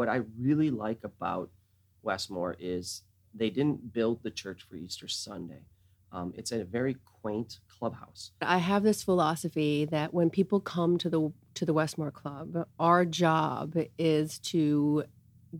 what 0.00 0.08
I 0.08 0.22
really 0.38 0.70
like 0.70 1.04
about 1.04 1.50
Westmoor 2.02 2.56
is 2.58 3.02
they 3.34 3.50
didn't 3.50 3.92
build 3.92 4.22
the 4.22 4.30
church 4.30 4.62
for 4.66 4.76
Easter 4.76 5.08
Sunday. 5.08 5.66
Um, 6.10 6.32
it's 6.38 6.52
a 6.52 6.64
very 6.64 6.96
quaint 7.20 7.58
clubhouse. 7.68 8.30
I 8.40 8.56
have 8.56 8.82
this 8.82 9.02
philosophy 9.02 9.84
that 9.84 10.14
when 10.14 10.30
people 10.30 10.58
come 10.58 10.96
to 10.96 11.10
the 11.10 11.30
to 11.52 11.66
the 11.66 11.74
Westmoor 11.74 12.12
Club, 12.12 12.66
our 12.78 13.04
job 13.04 13.76
is 13.98 14.38
to 14.38 15.04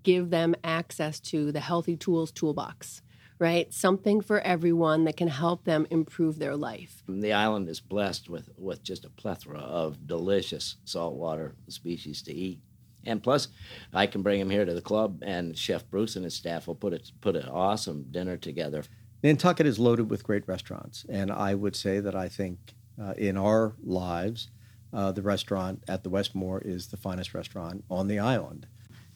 give 0.03 0.31
them 0.31 0.55
access 0.65 1.21
to 1.21 1.53
the 1.53 1.61
Healthy 1.61 1.99
Tools 1.99 2.33
Toolbox, 2.33 3.03
right? 3.39 3.71
Something 3.75 4.23
for 4.23 4.41
everyone 4.41 5.05
that 5.05 5.19
can 5.19 5.29
help 5.29 5.65
them 5.65 5.87
improve 5.91 6.39
their 6.39 6.57
life. 6.57 7.03
The 7.07 7.35
island 7.35 7.69
is 7.69 7.81
blessed 7.81 8.31
with, 8.31 8.49
with 8.57 8.83
just 8.83 9.05
a 9.05 9.11
plethora 9.11 9.59
of 9.59 10.07
delicious 10.07 10.77
saltwater 10.87 11.57
species 11.69 12.23
to 12.23 12.33
eat. 12.33 12.61
And 13.07 13.23
plus, 13.23 13.49
I 13.93 14.07
can 14.07 14.23
bring 14.23 14.41
him 14.41 14.51
here 14.51 14.65
to 14.65 14.75
the 14.75 14.83
club, 14.83 15.23
and 15.23 15.57
Chef 15.57 15.89
Bruce 15.89 16.17
and 16.17 16.25
his 16.25 16.35
staff 16.35 16.67
will 16.67 16.75
put 16.75 16.93
it 16.93 17.11
put 17.21 17.37
an 17.37 17.49
awesome 17.49 18.07
dinner 18.11 18.37
together. 18.37 18.85
Nantucket 19.23 19.67
is 19.67 19.79
loaded 19.79 20.11
with 20.11 20.25
great 20.25 20.47
restaurants, 20.47 21.05
and 21.09 21.31
I 21.31 21.55
would 21.55 21.77
say 21.77 22.01
that 22.01 22.15
I 22.15 22.29
think 22.29 22.59
uh, 23.01 23.15
in 23.17 23.37
our 23.37 23.75
lives, 23.83 24.49
uh, 24.93 25.13
the 25.13 25.23
restaurant 25.23 25.83
at 25.89 26.03
the 26.03 26.11
Westmoor 26.11 26.63
is 26.65 26.89
the 26.89 26.97
finest 26.97 27.35
restaurant 27.35 27.85
on 27.91 28.09
the 28.09 28.19
island. 28.19 28.67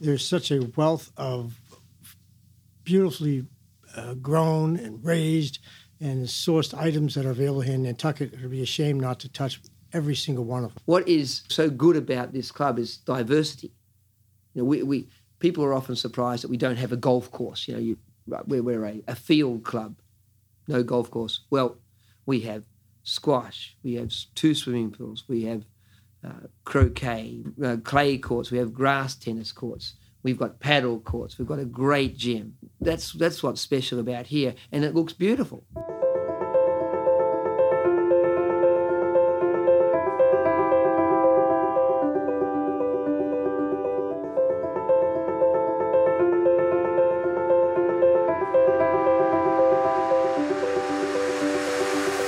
There's 0.01 0.27
such 0.27 0.51
a 0.51 0.71
wealth 0.77 1.13
of 1.17 1.61
beautifully 2.85 3.47
uh, 3.97 4.15
grown 4.15 4.77
and 4.77 5.05
raised 5.05 5.59
and 6.01 6.27
sourced 6.27 6.77
items 6.77 7.15
that 7.15 7.25
are 7.25 7.31
available 7.31 7.63
here 7.63 7.75
in 7.75 7.83
Nantucket. 7.83 8.33
It 8.35 8.43
would 8.43 8.51
be 8.51 8.63
a 8.63 8.67
shame 8.67 9.01
not 9.01 9.21
to 9.21 9.29
touch 9.29 9.61
every 9.93 10.15
single 10.15 10.45
one 10.45 10.65
of 10.65 10.75
them. 10.75 10.83
What 10.87 11.09
is 11.09 11.43
so 11.49 11.71
good 11.71 11.97
about 11.97 12.33
this 12.33 12.51
club 12.51 12.79
is 12.79 12.99
diversity. 12.99 13.73
You 14.55 14.63
know, 14.63 14.65
we, 14.65 14.83
we 14.83 15.09
people 15.39 15.65
are 15.65 15.75
often 15.75 15.97
surprised 15.97 16.43
that 16.45 16.49
we 16.49 16.57
don't 16.57 16.77
have 16.77 16.93
a 16.93 16.97
golf 16.97 17.31
course. 17.31 17.69
You 17.69 17.75
know, 17.75 17.81
you, 17.81 17.99
we're, 18.47 18.63
we're 18.63 18.85
a, 18.87 19.03
a 19.09 19.15
field 19.15 19.65
club, 19.65 19.97
no 20.67 20.83
golf 20.83 21.11
course. 21.11 21.41
Well, 21.51 21.77
we 22.27 22.41
have 22.41 22.65
squash, 23.03 23.77
we 23.83 23.95
have 23.95 24.11
two 24.35 24.55
swimming 24.55 24.91
pools, 24.91 25.25
we 25.29 25.45
have 25.45 25.65
uh, 26.25 26.47
croquet, 26.65 27.45
uh, 27.63 27.77
clay 27.85 28.17
courts, 28.17 28.51
we 28.51 28.59
have 28.59 28.73
grass 28.73 29.15
tennis 29.15 29.53
courts. 29.53 29.95
We've 30.23 30.39
got 30.39 30.59
paddle 30.59 31.01
courts. 31.01 31.39
We've 31.39 31.47
got 31.47 31.59
a 31.59 31.67
great 31.67 32.17
gym. 32.17 32.57
That's 32.81 33.13
that's 33.13 33.43
what's 33.43 33.61
special 33.61 33.99
about 34.01 34.27
here, 34.29 34.55
and 34.73 34.83
it 34.83 34.95
looks 34.95 35.13
beautiful. 35.13 35.65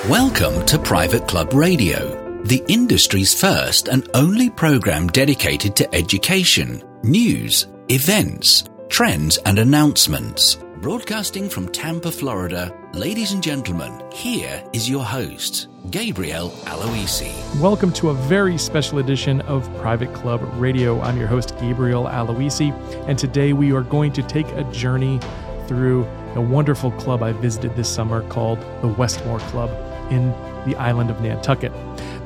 Welcome 0.08 0.64
to 0.66 0.78
Private 0.78 1.26
Club 1.26 1.52
Radio, 1.52 2.40
the 2.44 2.62
industry's 2.68 3.34
first 3.34 3.88
and 3.88 4.08
only 4.14 4.48
program 4.48 5.08
dedicated 5.08 5.74
to 5.74 5.92
education, 5.92 6.80
news, 7.02 7.66
events, 7.88 8.62
trends, 8.88 9.36
and 9.38 9.58
announcements. 9.58 10.60
Broadcasting 10.76 11.48
from 11.48 11.68
Tampa, 11.70 12.12
Florida, 12.12 12.72
ladies 12.92 13.32
and 13.32 13.42
gentlemen, 13.42 14.00
here 14.12 14.62
is 14.72 14.88
your 14.88 15.04
host, 15.04 15.66
Gabriel 15.90 16.50
Aloisi. 16.66 17.32
Welcome 17.60 17.92
to 17.94 18.10
a 18.10 18.14
very 18.14 18.58
special 18.58 19.00
edition 19.00 19.41
of 19.41 19.68
Private 19.78 20.14
Club 20.14 20.41
Radio. 20.52 21.00
I'm 21.00 21.18
your 21.18 21.26
host, 21.26 21.58
Gabriel 21.58 22.04
Aloisi, 22.04 22.70
and 23.08 23.18
today 23.18 23.52
we 23.52 23.72
are 23.72 23.82
going 23.82 24.12
to 24.12 24.22
take 24.22 24.46
a 24.52 24.62
journey 24.70 25.18
through 25.66 26.04
a 26.36 26.41
wonderful 26.41 26.92
club 26.92 27.24
I 27.24 27.32
visited 27.32 27.74
this 27.74 27.92
summer 27.92 28.22
called 28.28 28.60
the 28.82 28.88
Westmoor 28.88 29.41
Club 29.41 29.85
in 30.10 30.30
the 30.66 30.76
island 30.76 31.10
of 31.10 31.20
Nantucket. 31.20 31.72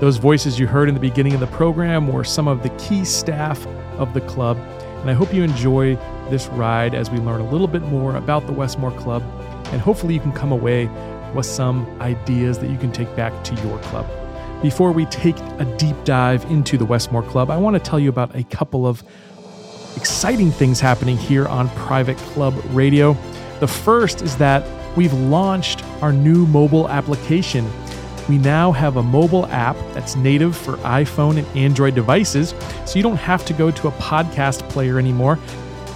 Those 0.01 0.17
voices 0.17 0.59
you 0.59 0.67
heard 0.67 0.89
in 0.89 0.95
the 0.95 1.01
beginning 1.01 1.35
of 1.35 1.41
the 1.41 1.47
program 1.49 2.09
were 2.09 2.25
some 2.25 2.49
of 2.49 2.63
the 2.63 2.71
key 2.71 3.05
staff 3.05 3.67
of 3.99 4.15
the 4.15 4.21
club, 4.23 4.57
and 5.01 5.11
I 5.11 5.13
hope 5.13 5.33
you 5.33 5.43
enjoy 5.43 5.97
this 6.31 6.47
ride 6.49 6.95
as 6.95 7.11
we 7.11 7.19
learn 7.19 7.41
a 7.41 7.51
little 7.51 7.69
bit 7.69 7.83
more 7.83 8.17
about 8.17 8.47
the 8.47 8.53
Westmoor 8.53 8.93
Club, 8.93 9.23
and 9.73 9.81
hopefully 9.81 10.15
you 10.15 10.21
can 10.21 10.33
come 10.33 10.53
away 10.53 10.87
with 11.35 11.47
some 11.47 11.87
ideas 12.01 12.59
that 12.59 12.71
you 12.71 12.79
can 12.79 12.93
take 12.93 13.15
back 13.17 13.45
to 13.45 13.55
your 13.57 13.79
club. 13.81 14.07
Before 14.63 14.93
we 14.93 15.07
take 15.07 15.39
a 15.59 15.75
deep 15.79 15.97
dive 16.05 16.45
into 16.47 16.77
the 16.77 16.85
Westmoor 16.85 17.23
Club, 17.23 17.51
I 17.51 17.57
want 17.57 17.75
to 17.77 17.81
tell 17.81 17.99
you 17.99 18.09
about 18.09 18.35
a 18.35 18.45
couple 18.45 18.87
of 18.87 19.03
exciting 19.97 20.51
things 20.51 20.81
happening 20.81 21.17
here 21.17 21.47
on 21.47 21.69
Private 21.71 22.17
Club 22.19 22.55
Radio. 22.71 23.17
The 23.61 23.69
first 23.69 24.23
is 24.23 24.37
that 24.37 24.65
we've 24.97 25.13
launched 25.13 25.85
our 26.03 26.13
new 26.13 26.47
mobile 26.47 26.89
application. 26.89 27.71
We 28.29 28.39
now 28.39 28.71
have 28.73 28.97
a 28.97 29.03
mobile 29.03 29.47
app 29.47 29.77
that's 29.93 30.15
native 30.15 30.57
for 30.57 30.77
iPhone 30.79 31.39
and 31.39 31.47
Android 31.57 31.95
devices, 31.95 32.55
so 32.87 32.97
you 32.97 33.03
don't 33.03 33.17
have 33.17 33.45
to 33.47 33.53
go 33.53 33.71
to 33.71 33.89
a 33.89 33.93
podcast 33.93 34.69
player 34.69 34.99
anymore, 34.99 35.39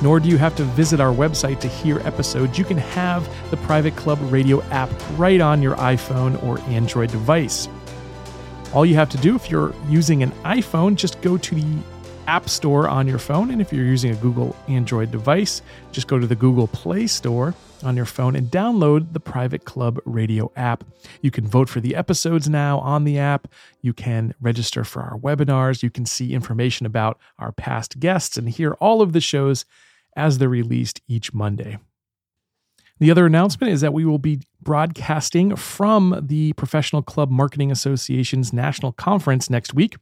nor 0.03 0.19
do 0.19 0.29
you 0.29 0.37
have 0.39 0.57
to 0.57 0.65
visit 0.65 1.01
our 1.01 1.15
website 1.15 1.61
to 1.61 1.69
hear 1.69 2.01
episodes. 2.01 2.59
You 2.59 2.65
can 2.65 2.79
have 2.79 3.29
the 3.51 3.57
Private 3.59 3.95
Club 3.95 4.19
Radio 4.33 4.63
app 4.65 4.91
right 5.17 5.41
on 5.41 5.63
your 5.63 5.77
iPhone 5.77 6.43
or 6.43 6.59
Android 6.63 7.11
device. 7.11 7.69
All 8.73 8.85
you 8.85 8.97
have 8.97 9.11
to 9.11 9.19
do 9.19 9.37
if 9.37 9.49
you're 9.49 9.73
using 9.89 10.25
an 10.25 10.33
iPhone, 10.45 10.97
just 10.97 11.21
go 11.21 11.37
to 11.37 11.55
the 11.55 11.79
App 12.27 12.49
Store 12.49 12.89
on 12.89 13.07
your 13.07 13.19
phone. 13.19 13.51
And 13.51 13.61
if 13.61 13.73
you're 13.73 13.85
using 13.85 14.13
a 14.13 14.17
Google 14.17 14.57
Android 14.69 15.11
device, 15.11 15.63
just 15.93 16.09
go 16.09 16.19
to 16.19 16.27
the 16.27 16.35
Google 16.35 16.67
Play 16.67 17.07
Store 17.07 17.55
on 17.83 17.97
your 17.97 18.07
phone 18.07 18.35
and 18.35 18.51
download 18.51 19.13
the 19.13 19.21
Private 19.21 19.65
Club 19.65 20.01
Radio 20.05 20.51
app. 20.57 20.85
You 21.21 21.31
can 21.31 21.47
vote 21.47 21.69
for 21.69 21.81
the 21.81 21.95
episodes 21.95 22.49
now 22.49 22.79
on 22.79 23.05
the 23.05 23.19
app. 23.19 23.49
You 23.83 23.93
can 23.93 24.35
register 24.41 24.85
for 24.85 25.03
our 25.03 25.19
webinars. 25.19 25.83
You 25.83 25.91
can 25.91 26.07
see 26.07 26.33
information 26.33 26.87
about 26.87 27.19
our 27.39 27.53
past 27.53 28.01
guests 28.01 28.37
and 28.37 28.49
hear 28.49 28.73
all 28.75 29.03
of 29.03 29.13
the 29.13 29.21
shows 29.21 29.65
as 30.17 30.39
they're 30.39 30.49
released 30.49 31.01
each 31.09 31.35
Monday. 31.35 31.79
The 33.01 33.11
other 33.11 33.27
announcement 33.27 33.73
is 33.73 33.81
that 33.81 33.93
we 33.93 34.05
will 34.05 34.19
be 34.19 34.41
broadcasting 34.63 35.57
from 35.57 36.21
the 36.23 36.53
Professional 36.55 37.03
Club 37.03 37.31
Marketing 37.31 37.71
Association's 37.73 38.53
National 38.53 38.93
Conference 38.93 39.51
next 39.51 39.75
week. 39.75 39.97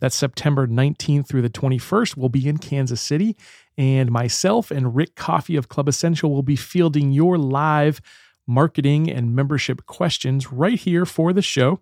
That's 0.00 0.16
September 0.16 0.66
19th 0.66 1.28
through 1.28 1.42
the 1.42 1.50
21st. 1.50 2.16
We'll 2.16 2.28
be 2.28 2.48
in 2.48 2.58
Kansas 2.58 3.00
City, 3.00 3.36
and 3.76 4.10
myself 4.10 4.70
and 4.70 4.94
Rick 4.94 5.14
Coffee 5.14 5.56
of 5.56 5.68
Club 5.68 5.88
Essential 5.88 6.30
will 6.30 6.42
be 6.42 6.56
fielding 6.56 7.12
your 7.12 7.38
live 7.38 8.00
marketing 8.46 9.10
and 9.10 9.34
membership 9.34 9.86
questions 9.86 10.52
right 10.52 10.78
here 10.78 11.04
for 11.04 11.32
the 11.32 11.42
show. 11.42 11.80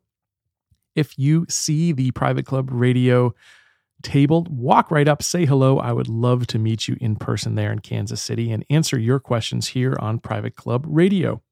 If 0.95 1.19
you 1.19 1.47
see 1.49 1.93
the 1.93 2.11
Private 2.13 2.47
Club 2.47 2.71
Radio 2.73 3.35
table, 4.03 4.47
walk 4.51 4.91
right 4.91 5.09
up, 5.09 5.23
say 5.23 5.45
hello. 5.45 5.79
I 5.79 5.93
would 5.93 6.09
love 6.09 6.47
to 6.49 6.59
meet 6.59 6.89
you 6.89 6.97
in 7.01 7.17
person 7.17 7.55
there 7.55 7.73
in 7.73 7.81
Kansas 7.81 8.23
City 8.23 8.51
and 8.51 8.65
answer 8.71 8.99
your 8.99 9.19
questions 9.21 9.69
here 9.69 9.97
on 10.01 10.19
Private 10.19 10.57
Club 10.57 10.85
Radio. 10.89 11.43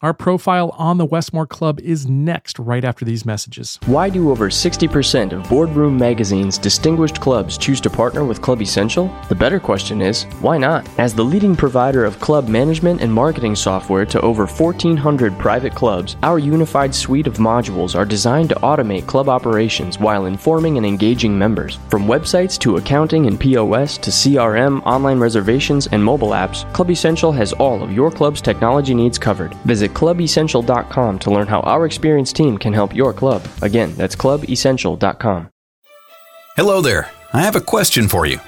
Our 0.00 0.14
profile 0.14 0.72
on 0.78 0.96
the 0.98 1.04
Westmoor 1.04 1.48
Club 1.48 1.80
is 1.80 2.06
next, 2.06 2.60
right 2.60 2.84
after 2.84 3.04
these 3.04 3.26
messages. 3.26 3.80
Why 3.86 4.08
do 4.08 4.30
over 4.30 4.48
60% 4.48 5.32
of 5.32 5.48
Boardroom 5.48 5.98
Magazine's 5.98 6.56
distinguished 6.56 7.20
clubs 7.20 7.58
choose 7.58 7.80
to 7.80 7.90
partner 7.90 8.24
with 8.24 8.40
Club 8.40 8.62
Essential? 8.62 9.12
The 9.28 9.34
better 9.34 9.58
question 9.58 10.00
is, 10.00 10.22
why 10.40 10.56
not? 10.56 10.88
As 11.00 11.14
the 11.14 11.24
leading 11.24 11.56
provider 11.56 12.04
of 12.04 12.20
club 12.20 12.46
management 12.46 13.00
and 13.00 13.12
marketing 13.12 13.56
software 13.56 14.06
to 14.06 14.20
over 14.20 14.46
1,400 14.46 15.36
private 15.36 15.74
clubs, 15.74 16.14
our 16.22 16.38
unified 16.38 16.94
suite 16.94 17.26
of 17.26 17.38
modules 17.38 17.96
are 17.96 18.04
designed 18.04 18.50
to 18.50 18.54
automate 18.60 19.08
club 19.08 19.28
operations 19.28 19.98
while 19.98 20.26
informing 20.26 20.76
and 20.76 20.86
engaging 20.86 21.36
members. 21.36 21.80
From 21.90 22.06
websites 22.06 22.56
to 22.60 22.76
accounting 22.76 23.26
and 23.26 23.40
POS 23.40 23.98
to 23.98 24.12
CRM, 24.12 24.80
online 24.86 25.18
reservations, 25.18 25.88
and 25.88 26.04
mobile 26.04 26.30
apps, 26.30 26.72
Club 26.72 26.92
Essential 26.92 27.32
has 27.32 27.52
all 27.54 27.82
of 27.82 27.92
your 27.92 28.12
club's 28.12 28.40
technology 28.40 28.94
needs 28.94 29.18
covered. 29.18 29.54
Visit 29.64 29.87
Visit 29.88 30.00
clubessential.com 30.00 31.18
to 31.20 31.30
learn 31.30 31.46
how 31.46 31.60
our 31.60 31.86
experienced 31.86 32.36
team 32.36 32.58
can 32.58 32.72
help 32.72 32.94
your 32.94 33.12
club. 33.12 33.42
Again, 33.62 33.94
that's 33.96 34.16
clubessential.com. 34.16 35.48
Hello 36.56 36.80
there. 36.80 37.10
I 37.32 37.42
have 37.42 37.56
a 37.56 37.60
question 37.60 38.08
for 38.08 38.26
you. 38.26 38.38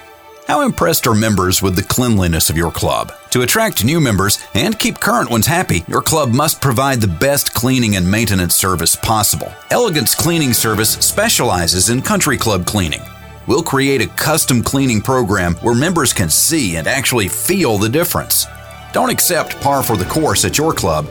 How 0.47 0.65
impressed 0.65 1.07
are 1.07 1.15
members 1.15 1.61
with 1.61 1.75
the 1.75 1.83
cleanliness 1.83 2.49
of 2.49 2.57
your 2.57 2.71
club? 2.71 3.13
To 3.29 3.41
attract 3.41 3.85
new 3.85 4.01
members 4.01 4.39
and 4.53 4.77
keep 4.77 4.99
current 4.99 5.29
ones 5.29 5.47
happy, 5.47 5.85
your 5.87 6.01
club 6.01 6.29
must 6.33 6.59
provide 6.61 6.99
the 6.99 7.07
best 7.07 7.53
cleaning 7.53 7.95
and 7.95 8.09
maintenance 8.09 8.55
service 8.55 8.95
possible. 8.95 9.51
Elegance 9.69 10.13
Cleaning 10.13 10.53
Service 10.53 10.93
specializes 10.95 11.89
in 11.89 12.01
country 12.01 12.37
club 12.37 12.65
cleaning. 12.65 13.01
We'll 13.47 13.63
create 13.63 14.01
a 14.01 14.07
custom 14.07 14.61
cleaning 14.61 15.01
program 15.01 15.55
where 15.61 15.75
members 15.75 16.11
can 16.11 16.29
see 16.29 16.75
and 16.75 16.87
actually 16.87 17.29
feel 17.29 17.77
the 17.77 17.89
difference. 17.89 18.45
Don't 18.93 19.09
accept 19.09 19.61
par 19.61 19.83
for 19.83 19.95
the 19.95 20.05
course 20.05 20.43
at 20.43 20.57
your 20.57 20.73
club 20.73 21.07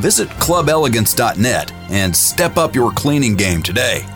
Visit 0.00 0.28
clubelegance.net 0.28 1.72
and 1.90 2.14
step 2.14 2.56
up 2.56 2.74
your 2.74 2.92
cleaning 2.92 3.36
game 3.36 3.62
today. 3.62 4.06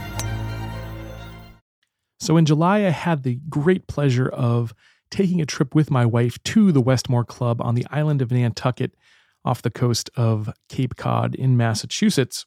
So, 2.21 2.37
in 2.37 2.45
July, 2.45 2.79
I 2.79 2.91
had 2.91 3.23
the 3.23 3.41
great 3.49 3.87
pleasure 3.87 4.29
of 4.29 4.75
taking 5.11 5.41
a 5.41 5.47
trip 5.47 5.75
with 5.75 5.91
my 5.91 6.05
wife 6.05 6.43
to 6.45 6.73
the 6.73 6.81
Westmoor 6.81 7.25
Club 7.25 7.61
on 7.63 7.75
the 7.75 7.87
island 7.91 8.21
of 8.21 8.31
Nantucket 8.31 8.95
off 9.45 9.63
the 9.63 9.71
coast 9.71 10.11
of 10.17 10.53
Cape 10.69 10.97
Cod 10.97 11.35
in 11.35 11.57
Massachusetts. 11.57 12.45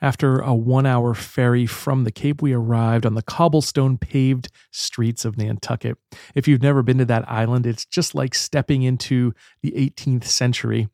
After 0.00 0.38
a 0.38 0.54
one 0.54 0.86
hour 0.86 1.12
ferry 1.12 1.66
from 1.66 2.04
the 2.04 2.12
Cape, 2.12 2.40
we 2.40 2.52
arrived 2.52 3.04
on 3.04 3.14
the 3.14 3.22
cobblestone 3.22 3.98
paved 3.98 4.48
streets 4.70 5.24
of 5.24 5.36
Nantucket. 5.36 5.98
If 6.34 6.46
you've 6.46 6.62
never 6.62 6.82
been 6.82 6.98
to 6.98 7.04
that 7.06 7.28
island, 7.28 7.66
it's 7.66 7.84
just 7.84 8.14
like 8.14 8.34
stepping 8.34 8.82
into 8.82 9.34
the 9.60 9.72
18th 9.72 10.24
century. 10.24 10.88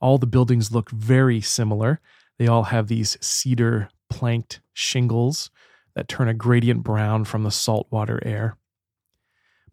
All 0.00 0.18
the 0.18 0.26
buildings 0.26 0.72
look 0.72 0.90
very 0.90 1.40
similar. 1.40 2.00
They 2.38 2.46
all 2.46 2.64
have 2.64 2.88
these 2.88 3.16
cedar 3.20 3.90
planked 4.08 4.60
shingles 4.72 5.50
that 5.94 6.08
turn 6.08 6.28
a 6.28 6.34
gradient 6.34 6.82
brown 6.82 7.24
from 7.24 7.42
the 7.42 7.50
saltwater 7.50 8.20
air. 8.24 8.56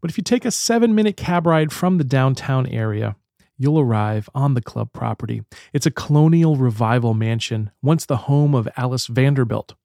But 0.02 0.10
if 0.10 0.18
you 0.18 0.24
take 0.24 0.46
a 0.46 0.52
seven 0.52 0.96
minute 0.96 1.18
cab 1.18 1.46
ride 1.46 1.72
from 1.72 1.98
the 1.98 2.04
downtown 2.04 2.68
area, 2.68 3.16
you'll 3.58 3.80
arrive 3.80 4.30
on 4.36 4.54
the 4.54 4.62
club 4.62 4.92
property. 4.94 5.44
It's 5.74 5.86
a 5.86 5.92
colonial 5.92 6.58
revival 6.58 7.14
mansion, 7.14 7.72
once 7.82 8.06
the 8.06 8.18
home 8.18 8.54
of 8.54 8.68
Alice 8.76 9.08
Vanderbilt. 9.08 9.76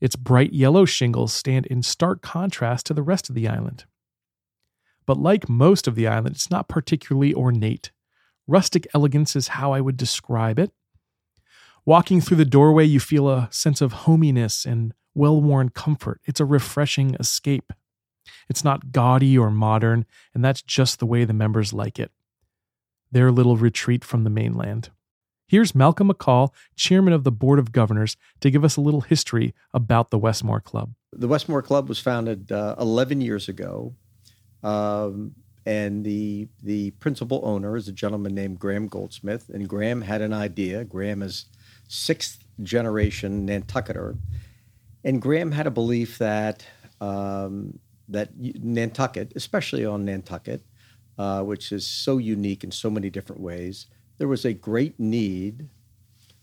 Its 0.00 0.16
bright 0.16 0.52
yellow 0.52 0.84
shingles 0.84 1.32
stand 1.32 1.66
in 1.66 1.82
stark 1.82 2.22
contrast 2.22 2.86
to 2.86 2.94
the 2.94 3.02
rest 3.02 3.28
of 3.28 3.34
the 3.34 3.46
island. 3.46 3.84
But 5.04 5.18
like 5.18 5.48
most 5.48 5.86
of 5.86 5.94
the 5.94 6.06
island, 6.06 6.36
it's 6.36 6.50
not 6.50 6.68
particularly 6.68 7.34
ornate. 7.34 7.90
Rustic 8.50 8.84
elegance 8.92 9.36
is 9.36 9.48
how 9.48 9.72
I 9.72 9.80
would 9.80 9.96
describe 9.96 10.58
it. 10.58 10.72
Walking 11.86 12.20
through 12.20 12.38
the 12.38 12.44
doorway, 12.44 12.84
you 12.84 12.98
feel 12.98 13.28
a 13.28 13.48
sense 13.52 13.80
of 13.80 13.92
hominess 13.92 14.66
and 14.66 14.92
well 15.14 15.40
worn 15.40 15.68
comfort. 15.68 16.20
It's 16.24 16.40
a 16.40 16.44
refreshing 16.44 17.14
escape. 17.20 17.72
It's 18.48 18.64
not 18.64 18.90
gaudy 18.90 19.38
or 19.38 19.52
modern, 19.52 20.04
and 20.34 20.44
that's 20.44 20.62
just 20.62 20.98
the 20.98 21.06
way 21.06 21.24
the 21.24 21.32
members 21.32 21.72
like 21.72 22.00
it 22.00 22.10
their 23.12 23.30
little 23.30 23.56
retreat 23.56 24.04
from 24.04 24.24
the 24.24 24.30
mainland. 24.30 24.90
Here's 25.46 25.74
Malcolm 25.74 26.10
McCall, 26.10 26.50
chairman 26.76 27.12
of 27.12 27.24
the 27.24 27.32
Board 27.32 27.58
of 27.58 27.72
Governors, 27.72 28.16
to 28.40 28.50
give 28.50 28.64
us 28.64 28.76
a 28.76 28.80
little 28.80 29.00
history 29.00 29.52
about 29.74 30.10
the 30.10 30.18
Westmoor 30.18 30.60
Club. 30.60 30.94
The 31.12 31.26
Westmoor 31.26 31.62
Club 31.62 31.88
was 31.88 31.98
founded 31.98 32.52
uh, 32.52 32.76
11 32.78 33.20
years 33.20 33.48
ago, 33.48 33.94
um, 34.62 35.34
and 35.70 36.04
the 36.04 36.48
the 36.64 36.90
principal 37.02 37.40
owner 37.44 37.76
is 37.76 37.86
a 37.86 37.92
gentleman 37.92 38.34
named 38.34 38.58
Graham 38.58 38.88
Goldsmith. 38.88 39.48
And 39.50 39.68
Graham 39.68 40.02
had 40.02 40.20
an 40.20 40.32
idea. 40.32 40.84
Graham 40.84 41.22
is 41.22 41.46
sixth 41.86 42.44
generation 42.62 43.46
Nantucketer, 43.46 44.18
and 45.04 45.22
Graham 45.22 45.52
had 45.52 45.68
a 45.68 45.70
belief 45.70 46.18
that 46.18 46.66
um, 47.00 47.78
that 48.08 48.30
Nantucket, 48.36 49.32
especially 49.36 49.86
on 49.86 50.04
Nantucket, 50.04 50.62
uh, 51.18 51.42
which 51.44 51.70
is 51.70 51.86
so 51.86 52.18
unique 52.18 52.64
in 52.64 52.72
so 52.72 52.90
many 52.90 53.08
different 53.08 53.40
ways. 53.40 53.86
There 54.18 54.28
was 54.28 54.44
a 54.44 54.52
great 54.52 54.98
need 54.98 55.68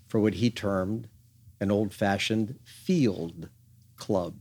for 0.07 0.21
what 0.21 0.35
he 0.35 0.50
termed 0.50 1.09
an 1.59 1.69
old 1.69 1.94
fashioned 1.94 2.56
field 2.63 3.50
club. 3.97 4.35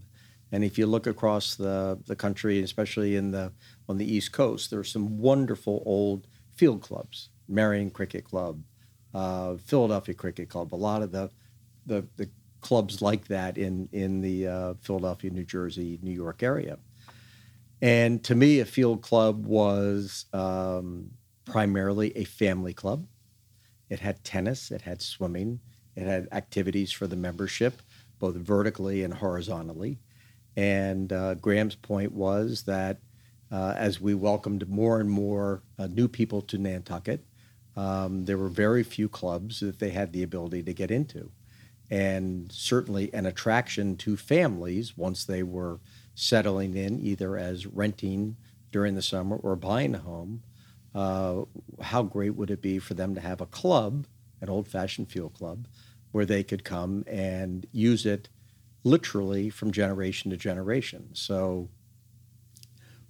And 0.53 0.63
if 0.63 0.79
you 0.79 0.87
look 0.87 1.07
across 1.07 1.57
the, 1.57 1.99
the 2.07 2.15
country, 2.15 2.63
especially 2.63 3.17
in 3.17 3.33
the, 3.33 3.53
on 3.89 3.99
the 3.99 4.11
East 4.15 4.33
Coast, 4.33 4.71
there 4.71 4.81
are 4.81 4.85
some 4.85 5.19
wonderful 5.19 5.83
old 5.87 6.27
field 6.55 6.83
clubs 6.83 7.29
Merion 7.49 7.91
Cricket 7.91 8.25
Club, 8.25 8.63
uh, 9.15 9.57
Philadelphia 9.57 10.15
Cricket 10.15 10.49
Club, 10.49 10.75
a 10.75 10.77
lot 10.77 11.03
of 11.03 11.13
the, 11.13 11.31
the, 11.87 12.07
the 12.17 12.29
clubs 12.61 13.01
like 13.01 13.29
that 13.29 13.57
in, 13.57 13.89
in 13.93 14.21
the 14.21 14.47
uh, 14.47 14.75
Philadelphia, 14.81 15.31
New 15.31 15.45
Jersey, 15.45 15.99
New 16.03 16.13
York 16.13 16.43
area. 16.43 16.79
And 17.81 18.25
to 18.25 18.35
me, 18.35 18.61
a 18.61 18.65
field 18.65 19.03
club 19.03 19.47
was 19.47 20.27
um, 20.33 21.11
primarily 21.45 22.17
a 22.17 22.25
family 22.25 22.73
club. 22.73 23.07
It 23.89 24.01
had 24.01 24.25
tennis, 24.25 24.71
it 24.71 24.83
had 24.83 25.01
swimming, 25.01 25.61
it 25.95 26.05
had 26.05 26.29
activities 26.33 26.91
for 26.91 27.07
the 27.07 27.17
membership, 27.17 27.83
both 28.19 28.35
vertically 28.35 29.05
and 29.05 29.15
horizontally. 29.15 29.99
And 30.57 31.13
uh, 31.13 31.35
Graham's 31.35 31.77
point 31.77 32.13
was 32.13 32.65
that 32.65 32.99
uh, 33.51 33.75
as 33.77 34.01
we 34.01 34.15
welcomed 34.15 34.69
more 34.69 35.01
and 35.01 35.11
more 35.11 35.63
uh, 35.79 35.87
new 35.87 36.09
people 36.09 36.43
to 36.43 36.59
Nantucket, 36.59 37.25
um, 37.77 38.25
there 38.25 38.39
were 38.39 38.49
very 38.49 38.83
few 38.83 39.09
clubs 39.09 39.61
that 39.61 39.79
they 39.79 39.91
had 39.91 40.13
the 40.13 40.23
ability 40.23 40.63
to 40.63 40.73
get 40.73 40.91
into. 40.91 41.31
And 41.91 42.51
certainly 42.51 43.13
an 43.15 43.27
attraction 43.27 43.97
to 43.99 44.17
families 44.17 44.97
once 44.97 45.25
they 45.25 45.43
were 45.43 45.81
settling 46.15 46.75
in 46.77 46.99
either 46.99 47.37
as 47.37 47.67
renting 47.67 48.37
during 48.73 48.95
the 48.95 49.03
summer 49.03 49.37
or 49.37 49.55
buying 49.55 49.95
a 49.95 49.99
home, 49.99 50.43
uh, 50.95 51.43
how 51.81 52.03
great 52.03 52.35
would 52.35 52.51
it 52.51 52.63
be 52.63 52.79
for 52.79 52.95
them 52.95 53.15
to 53.15 53.21
have 53.21 53.41
a 53.41 53.47
club, 53.47 54.07
an 54.41 54.49
old 54.49 54.67
fashioned 54.67 55.11
field 55.11 55.35
club, 55.35 55.69
where 56.11 56.25
they 56.25 56.43
could 56.43 56.65
come 56.65 57.05
and 57.07 57.67
use 57.71 58.07
it 58.07 58.29
literally 58.83 59.51
from 59.51 59.71
generation 59.71 60.31
to 60.31 60.37
generation? 60.37 61.11
So 61.13 61.69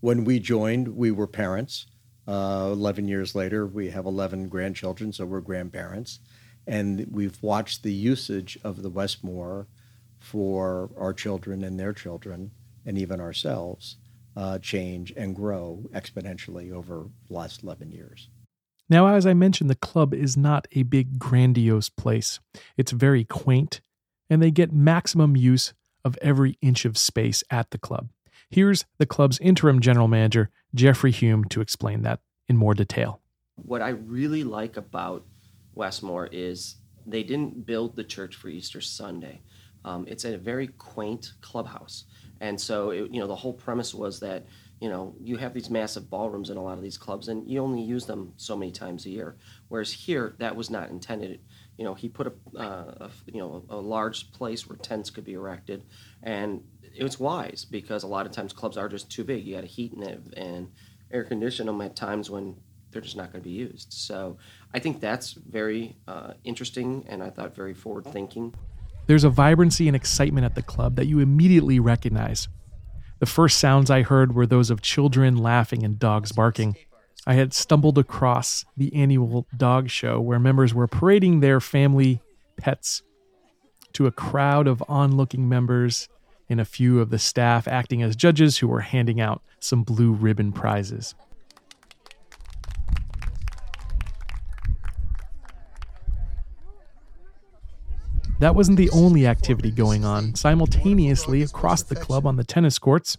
when 0.00 0.24
we 0.24 0.38
joined, 0.38 0.88
we 0.88 1.10
were 1.10 1.26
parents. 1.26 1.86
Uh, 2.26 2.70
11 2.72 3.08
years 3.08 3.34
later, 3.34 3.66
we 3.66 3.90
have 3.90 4.06
11 4.06 4.48
grandchildren, 4.48 5.12
so 5.12 5.24
we're 5.24 5.40
grandparents. 5.40 6.20
And 6.66 7.06
we've 7.10 7.40
watched 7.42 7.82
the 7.82 7.92
usage 7.92 8.58
of 8.64 8.82
the 8.82 8.90
Westmoor 8.90 9.68
for 10.18 10.90
our 10.98 11.12
children 11.12 11.62
and 11.62 11.78
their 11.78 11.92
children 11.92 12.50
and 12.84 12.98
even 12.98 13.20
ourselves 13.20 13.96
uh, 14.36 14.58
change 14.58 15.12
and 15.16 15.34
grow 15.34 15.88
exponentially 15.92 16.72
over 16.72 17.06
the 17.28 17.34
last 17.34 17.62
11 17.62 17.92
years. 17.92 18.28
Now, 18.88 19.08
as 19.08 19.26
I 19.26 19.34
mentioned, 19.34 19.70
the 19.70 19.74
club 19.74 20.14
is 20.14 20.36
not 20.36 20.68
a 20.72 20.84
big, 20.84 21.18
grandiose 21.18 21.88
place. 21.88 22.38
It's 22.76 22.92
very 22.92 23.24
quaint, 23.24 23.80
and 24.30 24.40
they 24.40 24.50
get 24.50 24.72
maximum 24.72 25.36
use 25.36 25.74
of 26.04 26.16
every 26.22 26.56
inch 26.62 26.84
of 26.84 26.96
space 26.96 27.42
at 27.50 27.70
the 27.70 27.78
club. 27.78 28.08
Here's 28.50 28.84
the 28.98 29.06
club's 29.06 29.38
interim 29.40 29.80
general 29.80 30.08
manager, 30.08 30.50
Jeffrey 30.74 31.10
Hume, 31.10 31.44
to 31.46 31.60
explain 31.60 32.02
that 32.02 32.20
in 32.48 32.56
more 32.56 32.74
detail. 32.74 33.20
What 33.56 33.82
I 33.82 33.90
really 33.90 34.44
like 34.44 34.76
about 34.76 35.24
Westmoor 35.74 36.28
is 36.30 36.76
they 37.06 37.22
didn't 37.22 37.66
build 37.66 37.96
the 37.96 38.04
church 38.04 38.36
for 38.36 38.48
Easter 38.48 38.80
Sunday. 38.80 39.40
Um, 39.84 40.04
it's 40.08 40.24
a 40.24 40.36
very 40.36 40.68
quaint 40.68 41.32
clubhouse. 41.40 42.04
And 42.40 42.60
so, 42.60 42.90
it, 42.90 43.10
you 43.12 43.20
know, 43.20 43.26
the 43.26 43.36
whole 43.36 43.52
premise 43.52 43.94
was 43.94 44.20
that, 44.20 44.46
you 44.80 44.90
know, 44.90 45.14
you 45.20 45.36
have 45.36 45.54
these 45.54 45.70
massive 45.70 46.10
ballrooms 46.10 46.50
in 46.50 46.56
a 46.56 46.62
lot 46.62 46.76
of 46.76 46.82
these 46.82 46.98
clubs 46.98 47.28
and 47.28 47.48
you 47.48 47.60
only 47.60 47.80
use 47.80 48.04
them 48.04 48.32
so 48.36 48.56
many 48.56 48.70
times 48.70 49.06
a 49.06 49.10
year. 49.10 49.36
Whereas 49.68 49.92
here, 49.92 50.34
that 50.38 50.54
was 50.54 50.70
not 50.70 50.90
intended. 50.90 51.40
You 51.76 51.84
know, 51.84 51.94
he 51.94 52.08
put 52.08 52.26
a, 52.26 52.58
uh, 52.58 53.06
a 53.06 53.10
you 53.26 53.38
know, 53.38 53.64
a 53.68 53.76
large 53.76 54.32
place 54.32 54.68
where 54.68 54.78
tents 54.78 55.10
could 55.10 55.24
be 55.24 55.34
erected. 55.34 55.84
And 56.22 56.62
it 56.94 57.02
was 57.02 57.20
wise 57.20 57.66
because 57.68 58.02
a 58.02 58.06
lot 58.06 58.26
of 58.26 58.32
times 58.32 58.52
clubs 58.52 58.76
are 58.76 58.88
just 58.88 59.10
too 59.10 59.24
big. 59.24 59.44
You 59.44 59.56
got 59.56 59.60
to 59.62 59.66
heat 59.66 59.92
and, 59.92 60.32
and 60.36 60.68
air 61.10 61.24
condition 61.24 61.66
them 61.66 61.80
at 61.82 61.94
times 61.94 62.30
when 62.30 62.56
they're 62.90 63.02
just 63.02 63.16
not 63.16 63.32
going 63.32 63.42
to 63.42 63.48
be 63.48 63.54
used. 63.54 63.92
So 63.92 64.38
I 64.72 64.78
think 64.78 65.00
that's 65.00 65.32
very 65.32 65.96
uh, 66.08 66.32
interesting 66.44 67.04
and 67.08 67.22
I 67.22 67.30
thought 67.30 67.54
very 67.54 67.74
forward 67.74 68.06
thinking. 68.06 68.54
There's 69.06 69.24
a 69.24 69.30
vibrancy 69.30 69.86
and 69.86 69.94
excitement 69.94 70.44
at 70.44 70.54
the 70.54 70.62
club 70.62 70.96
that 70.96 71.06
you 71.06 71.20
immediately 71.20 71.78
recognize. 71.78 72.48
The 73.18 73.26
first 73.26 73.58
sounds 73.58 73.90
I 73.90 74.02
heard 74.02 74.34
were 74.34 74.46
those 74.46 74.70
of 74.70 74.82
children 74.82 75.36
laughing 75.36 75.84
and 75.84 75.98
dogs 75.98 76.32
barking. 76.32 76.76
I 77.26 77.34
had 77.34 77.52
stumbled 77.52 77.98
across 77.98 78.64
the 78.76 78.94
annual 78.94 79.46
dog 79.56 79.90
show 79.90 80.20
where 80.20 80.38
members 80.38 80.72
were 80.72 80.86
parading 80.86 81.40
their 81.40 81.60
family 81.60 82.20
pets 82.56 83.02
to 83.94 84.06
a 84.06 84.12
crowd 84.12 84.68
of 84.68 84.82
onlooking 84.88 85.48
members 85.48 86.08
and 86.48 86.60
a 86.60 86.64
few 86.64 87.00
of 87.00 87.10
the 87.10 87.18
staff 87.18 87.66
acting 87.66 88.00
as 88.00 88.14
judges 88.14 88.58
who 88.58 88.68
were 88.68 88.80
handing 88.80 89.20
out 89.20 89.42
some 89.58 89.82
blue 89.82 90.12
ribbon 90.12 90.52
prizes. 90.52 91.16
That 98.38 98.54
wasn't 98.54 98.76
the 98.76 98.90
only 98.90 99.26
activity 99.26 99.70
going 99.70 100.04
on. 100.04 100.34
Simultaneously, 100.34 101.42
across 101.42 101.82
the 101.82 101.96
club 101.96 102.26
on 102.26 102.36
the 102.36 102.44
tennis 102.44 102.78
courts, 102.78 103.16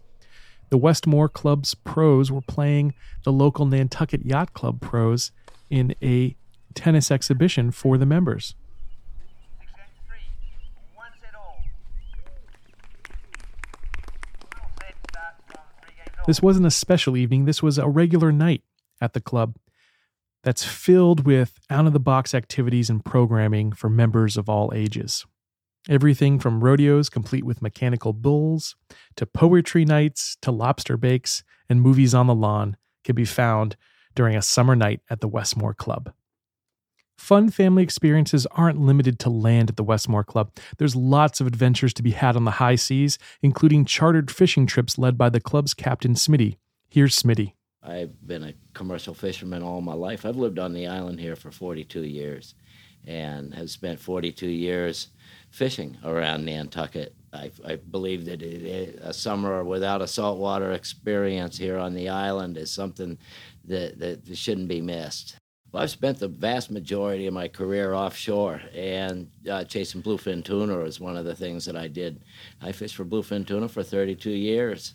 the 0.69 0.77
Westmoor 0.77 1.29
Club's 1.29 1.75
pros 1.75 2.31
were 2.31 2.41
playing 2.41 2.93
the 3.23 3.31
local 3.31 3.65
Nantucket 3.65 4.25
Yacht 4.25 4.53
Club 4.53 4.81
pros 4.81 5.31
in 5.69 5.95
a 6.01 6.35
tennis 6.73 7.11
exhibition 7.11 7.71
for 7.71 7.97
the 7.97 8.05
members. 8.05 8.55
This 16.25 16.41
wasn't 16.41 16.65
a 16.65 16.71
special 16.71 17.15
evening, 17.15 17.45
this 17.45 17.63
was 17.63 17.77
a 17.77 17.87
regular 17.87 18.33
night 18.33 18.61
at 18.99 19.13
the 19.13 19.21
club 19.21 19.55
that's 20.43 20.65
filled 20.65 21.25
with 21.25 21.57
out 21.69 21.87
of 21.87 21.93
the 21.93 22.01
box 22.01 22.35
activities 22.35 22.89
and 22.89 23.03
programming 23.03 23.71
for 23.71 23.89
members 23.89 24.35
of 24.35 24.49
all 24.49 24.73
ages. 24.75 25.25
Everything 25.89 26.37
from 26.37 26.63
rodeos 26.63 27.09
complete 27.09 27.45
with 27.45 27.61
mechanical 27.61 28.11
bulls 28.11 28.75
to 29.15 29.25
poetry 29.25 29.85
nights 29.85 30.35
to 30.41 30.51
lobster 30.51 30.97
bakes 30.97 31.43
and 31.69 31.81
movies 31.81 32.13
on 32.13 32.27
the 32.27 32.35
lawn 32.35 32.75
can 33.05 33.15
be 33.15 33.23
found 33.23 33.77
during 34.13 34.35
a 34.35 34.41
summer 34.41 34.75
night 34.75 34.99
at 35.09 35.21
the 35.21 35.29
Westmoor 35.29 35.73
Club. 35.73 36.11
Fun 37.17 37.49
family 37.49 37.83
experiences 37.83 38.45
aren't 38.51 38.81
limited 38.81 39.17
to 39.19 39.29
land 39.29 39.69
at 39.69 39.77
the 39.77 39.83
Westmoor 39.83 40.25
Club. 40.25 40.51
There's 40.77 40.95
lots 40.95 41.39
of 41.39 41.47
adventures 41.47 41.93
to 41.95 42.03
be 42.03 42.11
had 42.11 42.35
on 42.35 42.43
the 42.43 42.51
high 42.51 42.75
seas, 42.75 43.17
including 43.41 43.85
chartered 43.85 44.29
fishing 44.29 44.67
trips 44.67 44.97
led 44.97 45.17
by 45.17 45.29
the 45.29 45.39
club's 45.39 45.73
captain, 45.73 46.15
Smitty. 46.15 46.57
Here's 46.89 47.17
Smitty. 47.17 47.53
I've 47.81 48.27
been 48.27 48.43
a 48.43 48.53
commercial 48.73 49.13
fisherman 49.13 49.63
all 49.63 49.81
my 49.81 49.93
life. 49.93 50.25
I've 50.25 50.35
lived 50.35 50.59
on 50.59 50.73
the 50.73 50.87
island 50.87 51.19
here 51.19 51.37
for 51.37 51.49
42 51.49 52.01
years 52.01 52.53
and 53.07 53.53
have 53.53 53.69
spent 53.69 53.99
42 53.99 54.47
years 54.47 55.07
fishing 55.49 55.97
around 56.03 56.45
Nantucket. 56.45 57.15
I, 57.33 57.51
I 57.65 57.75
believe 57.75 58.25
that 58.25 58.41
it, 58.41 58.99
a 59.01 59.13
summer 59.13 59.63
without 59.63 60.01
a 60.01 60.07
saltwater 60.07 60.71
experience 60.71 61.57
here 61.57 61.77
on 61.77 61.93
the 61.93 62.09
island 62.09 62.57
is 62.57 62.71
something 62.71 63.17
that, 63.65 63.99
that 63.99 64.37
shouldn't 64.37 64.67
be 64.67 64.81
missed. 64.81 65.37
Well, 65.71 65.83
I've 65.83 65.89
spent 65.91 66.19
the 66.19 66.29
vast 66.29 66.71
majority 66.71 67.27
of 67.27 67.33
my 67.33 67.49
career 67.49 67.93
offshore, 67.93 68.61
and 68.73 69.29
uh, 69.49 69.65
chasing 69.65 70.01
bluefin 70.01 70.43
tuna 70.43 70.79
is 70.81 71.01
one 71.01 71.17
of 71.17 71.25
the 71.25 71.35
things 71.35 71.65
that 71.65 71.75
I 71.75 71.89
did. 71.89 72.21
I 72.61 72.71
fished 72.71 72.95
for 72.95 73.03
bluefin 73.03 73.45
tuna 73.45 73.67
for 73.67 73.83
32 73.83 74.29
years. 74.29 74.93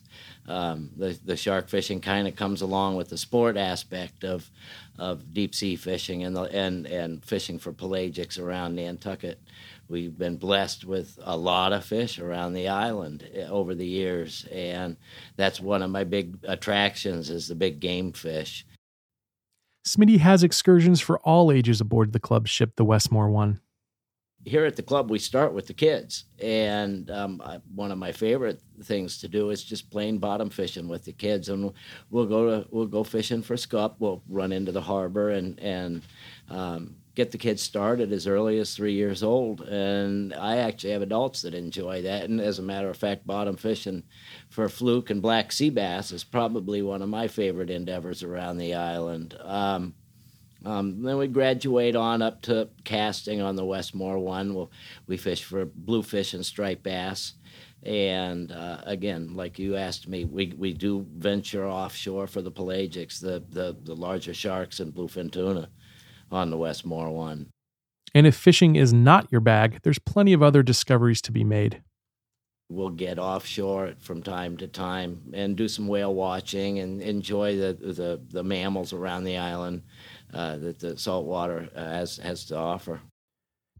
Um, 0.48 0.90
the, 0.96 1.18
the 1.24 1.36
shark 1.36 1.68
fishing 1.68 2.00
kind 2.00 2.26
of 2.26 2.36
comes 2.36 2.62
along 2.62 2.96
with 2.96 3.10
the 3.10 3.18
sport 3.18 3.58
aspect 3.58 4.24
of, 4.24 4.50
of 4.98 5.34
deep 5.34 5.54
sea 5.54 5.76
fishing 5.76 6.24
and, 6.24 6.34
the, 6.34 6.44
and, 6.44 6.86
and 6.86 7.22
fishing 7.22 7.58
for 7.58 7.72
pelagics 7.72 8.40
around 8.40 8.74
Nantucket. 8.74 9.40
We've 9.88 10.16
been 10.16 10.36
blessed 10.36 10.86
with 10.86 11.18
a 11.22 11.36
lot 11.36 11.74
of 11.74 11.84
fish 11.84 12.18
around 12.18 12.54
the 12.54 12.68
island 12.68 13.28
eh, 13.34 13.46
over 13.46 13.74
the 13.74 13.86
years, 13.86 14.46
and 14.50 14.96
that's 15.36 15.60
one 15.60 15.82
of 15.82 15.90
my 15.90 16.04
big 16.04 16.38
attractions 16.44 17.28
is 17.28 17.48
the 17.48 17.54
big 17.54 17.78
game 17.78 18.12
fish. 18.12 18.64
Smitty 19.84 20.18
has 20.18 20.42
excursions 20.42 21.00
for 21.00 21.18
all 21.20 21.50
ages 21.50 21.80
aboard 21.80 22.12
the 22.12 22.20
club 22.20 22.46
ship, 22.46 22.76
the 22.76 22.84
Westmoor 22.84 23.30
One. 23.30 23.60
Here 24.44 24.64
at 24.64 24.74
the 24.74 24.82
club, 24.82 25.08
we 25.10 25.20
start 25.20 25.52
with 25.52 25.68
the 25.68 25.74
kids, 25.74 26.24
and 26.40 27.08
um, 27.12 27.40
I, 27.44 27.60
one 27.74 27.92
of 27.92 27.98
my 27.98 28.10
favorite 28.10 28.60
things 28.82 29.18
to 29.18 29.28
do 29.28 29.50
is 29.50 29.62
just 29.62 29.90
plain 29.90 30.18
bottom 30.18 30.50
fishing 30.50 30.88
with 30.88 31.04
the 31.04 31.12
kids, 31.12 31.48
and 31.48 31.72
we'll 32.10 32.26
go 32.26 32.46
to 32.46 32.68
we'll 32.70 32.86
go 32.86 33.04
fishing 33.04 33.42
for 33.42 33.56
scup. 33.56 33.96
We'll 34.00 34.20
run 34.28 34.50
into 34.50 34.72
the 34.72 34.80
harbor 34.80 35.30
and 35.30 35.60
and 35.60 36.02
um, 36.50 36.96
get 37.14 37.30
the 37.30 37.38
kids 37.38 37.62
started 37.62 38.12
as 38.12 38.26
early 38.26 38.58
as 38.58 38.74
three 38.74 38.94
years 38.94 39.22
old. 39.22 39.60
And 39.62 40.32
I 40.34 40.58
actually 40.58 40.92
have 40.92 41.02
adults 41.02 41.42
that 41.42 41.54
enjoy 41.54 42.02
that. 42.02 42.24
And 42.24 42.40
as 42.40 42.58
a 42.58 42.62
matter 42.62 42.88
of 42.88 42.96
fact, 42.96 43.26
bottom 43.26 43.56
fishing 43.56 44.02
for 44.48 44.68
fluke 44.68 45.10
and 45.10 45.20
black 45.20 45.52
sea 45.52 45.70
bass 45.70 46.10
is 46.10 46.24
probably 46.24 46.80
one 46.80 47.02
of 47.02 47.08
my 47.08 47.28
favorite 47.28 47.70
endeavors 47.70 48.22
around 48.22 48.56
the 48.56 48.74
island. 48.74 49.36
Um, 49.42 49.94
um, 50.64 51.02
then 51.02 51.18
we 51.18 51.26
graduate 51.26 51.96
on 51.96 52.22
up 52.22 52.42
to 52.42 52.68
casting 52.84 53.42
on 53.42 53.56
the 53.56 53.64
Westmoor 53.64 54.18
one. 54.18 54.54
We'll, 54.54 54.70
we 55.06 55.16
fish 55.16 55.42
for 55.42 55.66
bluefish 55.66 56.34
and 56.34 56.46
striped 56.46 56.84
bass. 56.84 57.34
And 57.82 58.52
uh, 58.52 58.78
again, 58.84 59.34
like 59.34 59.58
you 59.58 59.74
asked 59.74 60.06
me, 60.06 60.24
we, 60.24 60.54
we 60.56 60.72
do 60.72 61.04
venture 61.16 61.66
offshore 61.66 62.28
for 62.28 62.40
the 62.40 62.52
pelagics, 62.52 63.20
the, 63.20 63.42
the, 63.50 63.76
the 63.82 63.96
larger 63.96 64.32
sharks 64.32 64.78
and 64.78 64.94
bluefin 64.94 65.32
tuna 65.32 65.68
on 66.32 66.50
the 66.50 66.56
Westmoor 66.56 67.10
one. 67.10 67.50
And 68.14 68.26
if 68.26 68.36
fishing 68.36 68.76
is 68.76 68.92
not 68.92 69.30
your 69.30 69.40
bag, 69.40 69.80
there's 69.82 69.98
plenty 69.98 70.32
of 70.32 70.42
other 70.42 70.62
discoveries 70.62 71.22
to 71.22 71.32
be 71.32 71.44
made. 71.44 71.82
We'll 72.68 72.90
get 72.90 73.18
offshore 73.18 73.94
from 74.00 74.22
time 74.22 74.56
to 74.58 74.66
time 74.66 75.22
and 75.34 75.56
do 75.56 75.68
some 75.68 75.88
whale 75.88 76.14
watching 76.14 76.78
and 76.78 77.02
enjoy 77.02 77.56
the, 77.56 77.74
the, 77.74 78.20
the 78.30 78.42
mammals 78.42 78.92
around 78.92 79.24
the 79.24 79.36
island 79.36 79.82
uh, 80.32 80.56
that 80.56 80.78
the 80.78 80.96
saltwater 80.96 81.68
uh, 81.74 81.84
has, 81.84 82.16
has 82.18 82.46
to 82.46 82.56
offer. 82.56 83.00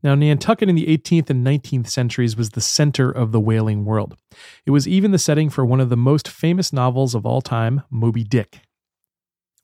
Now, 0.03 0.15
Nantucket 0.15 0.69
in 0.69 0.75
the 0.75 0.87
18th 0.87 1.31
and 1.31 1.47
19th 1.47 1.87
centuries 1.87 2.37
was 2.37 2.51
the 2.51 2.61
center 2.61 3.11
of 3.11 3.31
the 3.31 3.41
whaling 3.41 3.85
world. 3.85 4.17
It 4.67 4.73
was 4.73 4.89
even 4.89 5.13
the 5.13 5.19
setting 5.19 5.49
for 5.49 5.65
one 5.65 5.81
of 5.81 5.91
the 5.91 5.97
most 5.97 6.29
famous 6.29 6.73
novels 6.73 7.15
of 7.15 7.25
all 7.25 7.41
time, 7.41 7.83
Moby 7.89 8.25
Dick. 8.25 8.61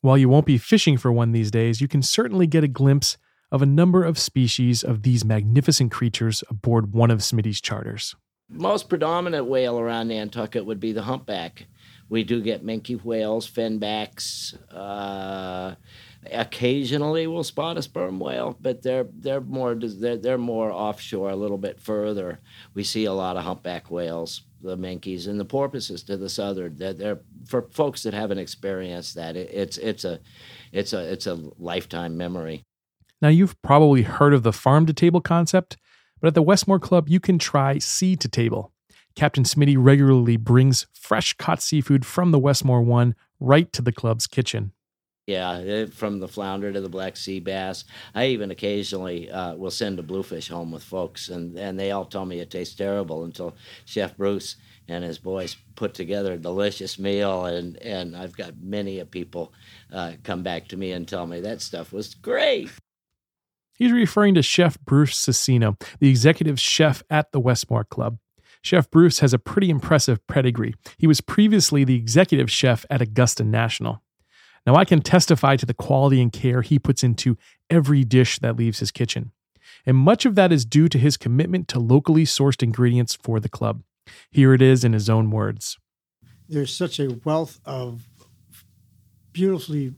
While 0.01 0.19
you 0.19 0.29
won't 0.29 0.47
be 0.47 0.59
fishing 0.59 0.97
for 0.97 1.11
one 1.11 1.33
these 1.33 1.51
days, 1.51 1.81
you 1.81 1.89
can 1.89 2.03
certainly 2.03 2.47
get 2.47 2.63
a 2.63 2.69
glimpse 2.69 3.17
of 3.51 3.63
a 3.63 3.67
number 3.67 4.05
of 4.05 4.19
species 4.19 4.85
of 4.85 5.03
these 5.03 5.25
magnificent 5.25 5.91
creatures 5.91 6.45
aboard 6.49 6.93
one 6.93 7.11
of 7.11 7.19
Smitty's 7.19 7.61
charters. 7.61 8.15
Most 8.49 8.89
predominant 8.89 9.47
whale 9.47 9.79
around 9.79 10.09
Nantucket 10.09 10.65
would 10.65 10.81
be 10.81 10.93
the 10.93 11.03
humpback. 11.03 11.67
We 12.09 12.25
do 12.25 12.41
get 12.41 12.65
minke 12.65 13.03
whales, 13.05 13.51
finbacks. 13.51 14.57
Uh, 14.73 15.75
occasionally, 16.33 17.27
we'll 17.27 17.45
spot 17.45 17.77
a 17.77 17.83
sperm 17.83 18.19
whale, 18.19 18.57
but 18.61 18.83
they're 18.83 19.07
they're 19.13 19.43
more 19.43 19.75
they're, 19.75 20.17
they're 20.17 20.39
more 20.39 20.71
offshore, 20.71 21.29
a 21.29 21.37
little 21.37 21.59
bit 21.59 21.81
further. 21.81 22.41
We 22.73 22.85
see 22.85 23.05
a 23.05 23.13
lot 23.13 23.37
of 23.37 23.45
humpback 23.45 23.91
whales, 23.91 24.43
the 24.63 24.77
minkies 24.77 25.29
and 25.29 25.39
the 25.39 25.45
porpoises 25.45 26.03
to 26.05 26.17
the 26.17 26.29
southern. 26.29 26.77
They're, 26.77 26.93
they're 26.93 27.21
for 27.47 27.69
folks 27.71 28.03
that 28.03 28.15
haven't 28.15 28.39
experienced 28.39 29.15
that. 29.15 29.37
It, 29.37 29.51
it's 29.53 29.79
it's 29.79 30.05
a 30.05 30.21
it's 30.73 30.93
a 30.93 31.13
it's 31.13 31.27
a 31.27 31.39
lifetime 31.59 32.17
memory. 32.17 32.65
Now 33.21 33.29
you've 33.29 33.61
probably 33.63 34.03
heard 34.03 34.35
of 34.35 34.43
the 34.43 34.53
farm 34.53 34.87
to 34.87 34.93
table 34.93 35.21
concept, 35.21 35.77
but 36.21 36.29
at 36.29 36.35
the 36.35 36.43
Westmoor 36.43 36.79
Club 36.79 37.09
you 37.09 37.21
can 37.21 37.39
try 37.39 37.79
sea 37.79 38.17
to 38.17 38.29
table. 38.29 38.73
Captain 39.15 39.45
Smitty 39.45 39.77
regularly 39.79 40.37
brings 40.37 40.87
fresh 40.93 41.33
caught 41.35 41.61
seafood 41.61 42.07
from 42.07 42.31
the 42.31 42.39
Westmoor 42.39 42.83
One 42.83 43.15
right 43.41 43.73
to 43.73 43.83
the 43.83 43.93
club's 43.93 44.27
kitchen. 44.27 44.73
Yeah, 45.29 45.59
eh, 45.59 45.87
from 45.93 46.21
the 46.21 46.27
flounder 46.27 46.73
to 46.73 46.81
the 46.81 46.89
black 46.89 47.15
sea 47.15 47.39
bass. 47.39 47.85
I 48.15 48.29
even 48.29 48.51
occasionally 48.51 49.31
uh, 49.31 49.57
will 49.57 49.71
send 49.71 49.99
a 49.99 50.03
bluefish 50.03 50.49
home 50.49 50.73
with 50.73 50.83
folks, 50.83 51.29
and, 51.29 51.55
and 51.59 51.79
they 51.79 51.91
all 51.91 52.07
tell 52.07 52.25
me 52.25 52.41
it 52.41 52.51
tastes 52.51 52.75
terrible 52.75 53.25
until 53.25 53.55
Chef 53.85 54.17
Bruce 54.17 54.57
and 54.89 55.05
his 55.05 55.19
boys 55.19 55.59
put 55.77 55.93
together 55.93 56.33
a 56.33 56.39
delicious 56.39 56.99
meal. 56.99 57.45
And, 57.45 57.77
and 57.83 58.17
I've 58.17 58.39
got 58.39 58.55
many 58.59 59.01
of 59.01 59.11
people 59.11 59.53
uh, 59.93 60.13
come 60.25 60.43
back 60.43 60.67
to 60.69 60.79
me 60.79 60.93
and 60.93 61.07
tell 61.07 61.27
me 61.27 61.41
that 61.41 61.61
stuff 61.61 61.93
was 61.93 62.15
great. 62.15 62.71
He's 63.75 63.93
referring 63.93 64.35
to 64.35 64.43
Chef 64.43 64.81
Bruce 64.81 65.15
Cicino, 65.15 65.79
the 66.01 66.09
executive 66.09 66.59
chef 66.59 67.03
at 67.11 67.33
the 67.33 67.41
Westmoor 67.41 67.85
Club. 67.85 68.17
Chef 68.63 68.91
Bruce 68.91 69.19
has 69.19 69.35
a 69.35 69.39
pretty 69.39 69.69
impressive 69.69 70.27
pedigree. 70.27 70.75
He 70.97 71.07
was 71.07 71.21
previously 71.21 71.85
the 71.85 71.97
executive 71.97 72.51
chef 72.51 72.87
at 72.89 73.03
Augusta 73.03 73.45
National. 73.45 74.03
Now, 74.69 74.75
I 74.75 74.85
can 74.85 75.01
testify 75.01 75.57
to 75.57 75.65
the 75.65 75.73
quality 75.73 76.21
and 76.21 76.31
care 76.31 76.61
he 76.61 76.79
puts 76.79 77.03
into 77.03 77.39
every 77.71 78.05
dish 78.05 78.39
that 78.41 78.57
leaves 78.57 78.81
his 78.81 78.91
kitchen. 78.91 79.33
And 79.87 79.97
much 79.97 80.27
of 80.27 80.35
that 80.35 80.53
is 80.53 80.67
due 80.67 80.91
to 80.91 80.99
his 80.99 81.17
commitment 81.17 81.69
to 81.69 81.79
locally 81.79 82.27
sourced 82.27 82.63
ingredients 82.63 83.15
for 83.15 83.41
the 83.41 83.49
club. 83.49 83.83
Here 84.31 84.53
it 84.53 84.61
is 84.61 84.85
in 84.85 84.93
his 84.93 85.09
own 85.09 85.31
words. 85.31 85.79
There's 86.51 86.77
such 86.77 87.01
a 87.01 87.19
wealth 87.25 87.61
of 87.65 88.07
beautifully 89.33 89.95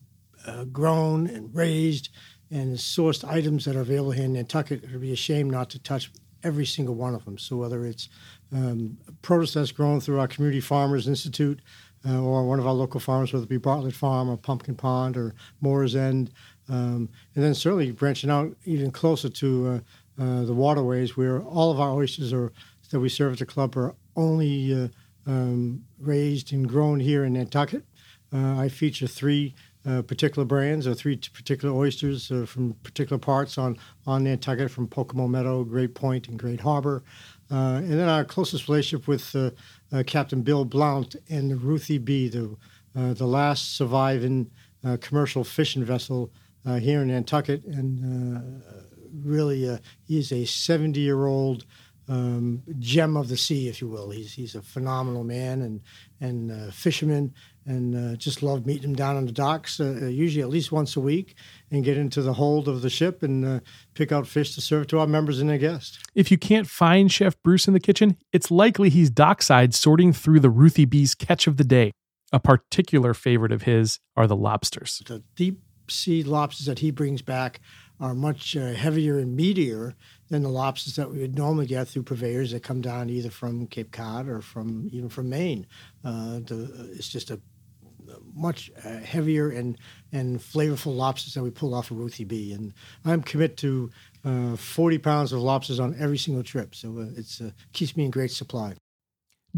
uh, 0.46 0.66
grown 0.66 1.26
and 1.26 1.52
raised 1.52 2.10
and 2.48 2.76
sourced 2.76 3.28
items 3.28 3.64
that 3.64 3.74
are 3.74 3.80
available 3.80 4.12
here 4.12 4.26
in 4.26 4.34
Nantucket. 4.34 4.84
It 4.84 4.92
would 4.92 5.00
be 5.00 5.12
a 5.12 5.16
shame 5.16 5.50
not 5.50 5.68
to 5.70 5.80
touch 5.80 6.12
every 6.44 6.64
single 6.64 6.94
one 6.94 7.16
of 7.16 7.24
them. 7.24 7.38
So 7.38 7.56
whether 7.56 7.84
it's 7.84 8.08
um, 8.52 8.98
produce 9.20 9.54
that's 9.54 9.72
grown 9.72 10.00
through 10.00 10.20
our 10.20 10.28
Community 10.28 10.60
Farmers 10.60 11.08
Institute, 11.08 11.60
uh, 12.08 12.22
or 12.22 12.46
one 12.46 12.58
of 12.58 12.66
our 12.66 12.72
local 12.72 13.00
farms, 13.00 13.32
whether 13.32 13.44
it 13.44 13.48
be 13.48 13.56
Bartlett 13.56 13.94
Farm 13.94 14.28
or 14.30 14.36
Pumpkin 14.36 14.74
Pond 14.74 15.16
or 15.16 15.34
Moors 15.60 15.94
End. 15.94 16.30
Um, 16.68 17.08
and 17.34 17.44
then 17.44 17.54
certainly 17.54 17.90
branching 17.90 18.30
out 18.30 18.56
even 18.64 18.90
closer 18.90 19.28
to 19.28 19.82
uh, 20.18 20.22
uh, 20.22 20.44
the 20.44 20.54
waterways 20.54 21.16
where 21.16 21.42
all 21.42 21.70
of 21.70 21.80
our 21.80 21.92
oysters 21.92 22.32
are, 22.32 22.52
that 22.90 23.00
we 23.00 23.08
serve 23.08 23.34
at 23.34 23.38
the 23.38 23.46
club 23.46 23.76
are 23.76 23.94
only 24.16 24.74
uh, 24.74 24.88
um, 25.26 25.84
raised 25.98 26.52
and 26.52 26.68
grown 26.68 27.00
here 27.00 27.24
in 27.24 27.34
Nantucket. 27.34 27.84
Uh, 28.32 28.58
I 28.58 28.68
feature 28.68 29.06
three 29.06 29.54
uh, 29.86 30.02
particular 30.02 30.44
brands 30.44 30.86
or 30.86 30.94
three 30.94 31.16
particular 31.16 31.74
oysters 31.74 32.30
uh, 32.30 32.44
from 32.46 32.74
particular 32.82 33.18
parts 33.18 33.58
on, 33.58 33.78
on 34.06 34.24
Nantucket 34.24 34.70
from 34.70 34.86
Pocomo 34.86 35.26
Meadow, 35.26 35.64
Great 35.64 35.94
Point, 35.94 36.28
and 36.28 36.38
Great 36.38 36.60
Harbor. 36.60 37.02
Uh, 37.50 37.76
and 37.78 37.92
then 37.92 38.08
our 38.08 38.24
closest 38.24 38.68
relationship 38.68 39.08
with 39.08 39.34
Uh, 39.92 40.02
Captain 40.06 40.42
Bill 40.42 40.64
Blount 40.64 41.16
and 41.28 41.60
Ruthie 41.62 41.98
B, 41.98 42.28
the, 42.28 42.56
uh, 42.96 43.12
the 43.14 43.26
last 43.26 43.76
surviving 43.76 44.50
uh, 44.84 44.96
commercial 45.00 45.44
fishing 45.44 45.84
vessel 45.84 46.30
here 46.78 47.02
in 47.02 47.08
Nantucket. 47.08 47.64
And 47.64 48.62
really, 49.24 49.78
he 50.06 50.18
is 50.18 50.30
a 50.30 50.44
70 50.44 51.00
year 51.00 51.26
old 51.26 51.64
um, 52.10 52.62
gem 52.80 53.16
of 53.16 53.28
the 53.28 53.36
sea, 53.36 53.68
if 53.68 53.80
you 53.80 53.88
will. 53.88 54.10
He's, 54.10 54.32
he's 54.32 54.56
a 54.56 54.62
phenomenal 54.62 55.22
man 55.22 55.62
and, 55.62 55.80
and 56.20 56.50
uh, 56.50 56.70
fisherman 56.72 57.32
and 57.66 57.94
uh, 57.94 58.16
just 58.16 58.42
love 58.42 58.66
meeting 58.66 58.82
them 58.82 58.94
down 58.94 59.16
on 59.16 59.26
the 59.26 59.32
docks, 59.32 59.80
uh, 59.80 60.06
usually 60.06 60.42
at 60.42 60.48
least 60.48 60.72
once 60.72 60.96
a 60.96 61.00
week, 61.00 61.34
and 61.70 61.84
get 61.84 61.96
into 61.96 62.22
the 62.22 62.34
hold 62.34 62.68
of 62.68 62.82
the 62.82 62.90
ship 62.90 63.22
and 63.22 63.44
uh, 63.44 63.60
pick 63.94 64.12
out 64.12 64.26
fish 64.26 64.54
to 64.54 64.60
serve 64.60 64.86
to 64.88 64.98
our 64.98 65.06
members 65.06 65.40
and 65.40 65.50
their 65.50 65.58
guests. 65.58 65.98
If 66.14 66.30
you 66.30 66.38
can't 66.38 66.66
find 66.66 67.12
Chef 67.12 67.36
Bruce 67.42 67.68
in 67.68 67.74
the 67.74 67.80
kitchen, 67.80 68.16
it's 68.32 68.50
likely 68.50 68.88
he's 68.88 69.10
dockside 69.10 69.74
sorting 69.74 70.12
through 70.12 70.40
the 70.40 70.50
Ruthie 70.50 70.84
B's 70.84 71.14
catch 71.14 71.46
of 71.46 71.56
the 71.56 71.64
day. 71.64 71.92
A 72.32 72.40
particular 72.40 73.12
favorite 73.12 73.52
of 73.52 73.62
his 73.62 73.98
are 74.16 74.26
the 74.26 74.36
lobsters. 74.36 75.02
The 75.06 75.22
deep 75.34 75.60
sea 75.88 76.22
lobsters 76.22 76.66
that 76.66 76.78
he 76.78 76.90
brings 76.90 77.22
back 77.22 77.60
are 78.00 78.14
much 78.14 78.56
uh, 78.56 78.72
heavier 78.72 79.18
and 79.18 79.38
meatier 79.38 79.94
than 80.30 80.42
the 80.42 80.48
lobsters 80.48 80.96
that 80.96 81.10
we 81.10 81.18
would 81.18 81.36
normally 81.36 81.66
get 81.66 81.86
through 81.86 82.02
purveyors 82.02 82.52
that 82.52 82.62
come 82.62 82.80
down 82.80 83.10
either 83.10 83.30
from 83.30 83.66
Cape 83.66 83.92
Cod 83.92 84.28
or 84.28 84.40
from 84.40 84.88
even 84.92 85.08
from 85.08 85.28
Maine. 85.28 85.66
Uh, 86.04 86.40
the, 86.40 86.90
it's 86.94 87.08
just 87.08 87.30
a 87.30 87.40
much 88.34 88.70
uh, 88.84 88.98
heavier 88.98 89.50
and 89.50 89.78
and 90.12 90.40
flavorful 90.40 90.96
lobsters 90.96 91.34
that 91.34 91.42
we 91.42 91.50
pull 91.50 91.74
off 91.74 91.90
of 91.90 91.98
Ruthie 91.98 92.24
B. 92.24 92.52
And 92.52 92.72
I'm 93.04 93.22
commit 93.22 93.56
to 93.58 93.90
uh, 94.24 94.56
40 94.56 94.98
pounds 94.98 95.32
of 95.32 95.40
lobsters 95.40 95.80
on 95.80 95.94
every 95.98 96.18
single 96.18 96.42
trip, 96.42 96.74
so 96.74 96.98
uh, 96.98 97.18
it 97.18 97.38
uh, 97.44 97.50
keeps 97.72 97.96
me 97.96 98.04
in 98.04 98.10
great 98.10 98.30
supply. 98.30 98.74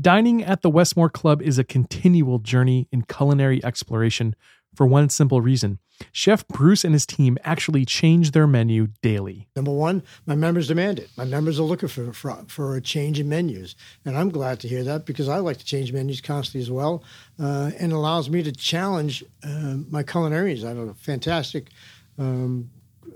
Dining 0.01 0.43
at 0.43 0.63
the 0.63 0.71
Westmoor 0.71 1.11
Club 1.11 1.43
is 1.43 1.59
a 1.59 1.65
continual 1.65 2.39
journey 2.39 2.89
in 2.91 3.03
culinary 3.03 3.63
exploration 3.63 4.35
for 4.75 4.87
one 4.87 5.09
simple 5.09 5.41
reason. 5.41 5.79
Chef 6.11 6.47
Bruce 6.49 6.85
and 6.85 6.95
his 6.95 7.07
team 7.07 7.39
actually 7.45 7.85
change 7.85 8.33
their 8.33 8.47
menu 8.47 8.89
daily. 9.03 9.49
Number 9.55 9.71
one, 9.71 10.03
my 10.27 10.35
members 10.35 10.69
demand 10.69 10.99
it. 10.99 11.11
My 11.17 11.25
members 11.25 11.61
are 11.61 11.65
looking 11.65 11.89
for, 11.89 12.13
for, 12.13 12.45
for 12.49 12.77
a 12.77 12.81
change 12.81 13.21
in 13.21 13.29
menus. 13.29 13.77
And 14.05 14.17
I'm 14.17 14.31
glad 14.31 14.59
to 14.61 14.69
hear 14.69 14.83
that 14.85 15.07
because 15.07 15.29
I 15.29 15.39
like 15.39 15.59
to 15.59 15.65
change 15.65 15.93
menus 15.93 16.21
constantly 16.21 16.63
as 16.63 16.71
well. 16.71 17.05
Uh, 17.39 17.71
and 17.79 17.93
allows 17.93 18.29
me 18.29 18.43
to 18.43 18.53
challenge 18.53 19.23
uh, 19.45 19.77
my 19.91 20.03
culinarians. 20.03 20.65
I 20.65 20.69
have 20.69 20.79
a 20.79 20.95
fantastic, 20.95 21.69
um, 22.19 22.71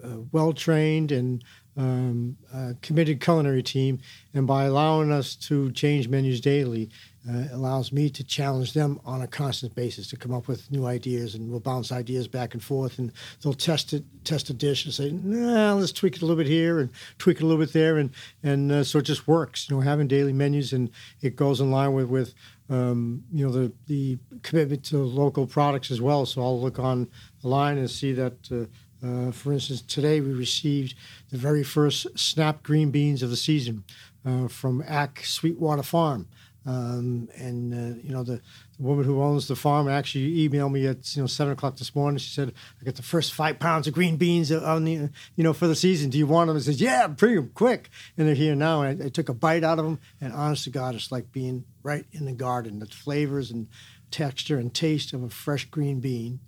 uh, 0.05 0.19
well 0.31 0.53
trained, 0.53 1.11
and 1.11 1.43
um, 1.76 2.37
uh, 2.52 2.73
committed 2.83 3.21
culinary 3.21 3.62
team. 3.62 4.00
And 4.35 4.47
by 4.47 4.64
allowing 4.64 5.12
us 5.12 5.35
to 5.37 5.71
change 5.73 6.09
menus 6.09 6.40
daily, 6.40 6.90
uh, 7.28 7.49
allows 7.52 7.90
me 7.92 8.09
to 8.09 8.23
challenge 8.23 8.73
them 8.73 9.00
on 9.04 9.21
a 9.23 9.26
constant 9.26 9.75
basis 9.75 10.06
to 10.09 10.16
come 10.16 10.33
up 10.33 10.47
with 10.47 10.71
new 10.71 10.87
ideas, 10.87 11.35
and 11.35 11.50
we'll 11.50 11.59
bounce 11.59 11.90
ideas 11.90 12.28
back 12.28 12.54
and 12.54 12.62
forth, 12.62 13.00
and 13.00 13.11
they'll 13.42 13.52
test 13.52 13.92
it, 13.92 14.04
test 14.23 14.49
a 14.49 14.54
dish, 14.54 14.85
and 14.85 14.95
say, 14.95 15.11
"Nah, 15.11 15.75
let's 15.75 15.90
tweak 15.90 16.16
it 16.16 16.23
a 16.23 16.25
little 16.25 16.37
bit 16.42 16.47
here 16.47 16.78
and 16.78 16.90
tweak 17.18 17.38
it 17.38 17.42
a 17.42 17.47
little 17.47 17.64
bit 17.64 17.73
there," 17.73 17.99
and 17.99 18.11
and 18.45 18.71
uh, 18.71 18.85
so 18.85 19.00
it 19.00 19.02
just 19.02 19.26
works. 19.26 19.68
You 19.68 19.76
know, 19.76 19.83
having 19.83 20.06
daily 20.06 20.33
menus, 20.33 20.73
and 20.73 20.90
it 21.21 21.35
goes 21.35 21.61
in 21.61 21.71
line 21.73 21.95
with 21.95 22.06
with 22.06 22.33
um, 22.71 23.25
you 23.33 23.45
know 23.45 23.52
the 23.52 23.73
the 23.88 24.18
commitment 24.42 24.85
to 24.85 24.99
local 24.99 25.49
products 25.49 25.90
as 25.90 26.00
well. 26.00 26.26
So 26.26 26.42
I'll 26.42 26.61
look 26.61 26.78
on 26.78 27.09
the 27.42 27.49
line 27.49 27.78
and 27.78 27.90
see 27.90 28.12
that. 28.12 28.68
Uh, 29.07 29.31
for 29.31 29.53
instance, 29.53 29.83
today 29.83 30.21
we 30.21 30.33
received 30.33 30.95
the 31.31 31.39
very 31.39 31.63
first 31.63 32.07
snap 32.19 32.63
green 32.63 32.91
beans 32.91 33.23
of 33.23 33.31
the 33.31 33.37
season 33.37 33.85
uh, 34.25 34.49
from 34.49 34.83
Ack 34.87 35.23
Sweetwater 35.25 35.83
Farm. 35.83 36.27
Um, 36.65 37.29
and 37.37 37.73
uh, 37.73 38.01
you 38.03 38.13
know 38.13 38.25
the, 38.25 38.41
the, 38.77 38.83
woman 38.83 39.05
who 39.05 39.23
owns 39.23 39.47
the 39.47 39.55
farm 39.55 39.89
actually 39.89 40.49
emailed 40.49 40.73
me 40.73 40.89
at 40.89 41.15
you 41.15 41.23
know 41.23 41.29
seven 41.29 41.53
o'clock 41.53 41.77
this 41.77 41.95
morning. 41.95 42.19
She 42.19 42.31
said, 42.31 42.53
"I 42.81 42.85
got 42.85 42.97
the 42.97 43.03
first 43.03 43.35
five 43.35 43.61
pounds 43.61 43.87
of 43.87 43.95
green 43.95 44.17
beans 44.17 44.51
on 44.51 44.83
the 44.83 45.11
you 45.37 45.45
know 45.45 45.53
for 45.53 45.69
the 45.69 45.77
season. 45.77 46.11
Do 46.11 46.19
you 46.19 46.27
want 46.27 46.49
them?" 46.49 46.57
I 46.57 46.61
said, 46.61 46.81
"Yeah, 46.81 47.07
bring 47.07 47.37
them 47.37 47.53
quick." 47.55 47.89
And 48.19 48.27
they're 48.27 48.35
here 48.35 48.57
now. 48.57 48.83
And 48.83 49.01
I, 49.01 49.07
I, 49.07 49.09
took 49.11 49.29
a 49.29 49.35
bite 49.35 49.63
out 49.63 49.79
of 49.79 49.85
them, 49.85 50.01
and 50.21 50.33
honest 50.33 50.65
to 50.65 50.71
God, 50.71 50.97
it's 50.97 51.13
like 51.13 51.31
being 51.31 51.67
right 51.85 52.05
in 52.11 52.25
the 52.25 52.33
garden. 52.33 52.81
The 52.81 52.87
flavors 52.87 53.53
and 53.53 53.69
texture 54.11 54.59
and 54.59 54.75
taste 54.75 55.13
of 55.13 55.23
a 55.23 55.29
fresh 55.29 55.67
green 55.67 56.01
bean 56.01 56.41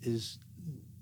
is 0.00 0.38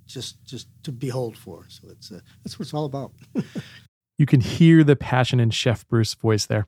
just 0.07 0.45
just 0.45 0.69
to 0.85 0.93
behold 0.93 1.37
for. 1.37 1.67
So 1.69 1.89
it's 1.91 2.13
uh, 2.13 2.21
that's 2.43 2.59
what 2.59 2.67
it's 2.67 2.75
all 2.75 2.85
about. 2.85 3.13
you 4.19 4.27
can 4.27 4.41
hear 4.41 4.85
the 4.85 4.97
passion 4.97 5.41
in 5.41 5.51
Chef 5.51 5.87
Bruce's 5.89 6.15
voice 6.15 6.47
there. 6.47 6.67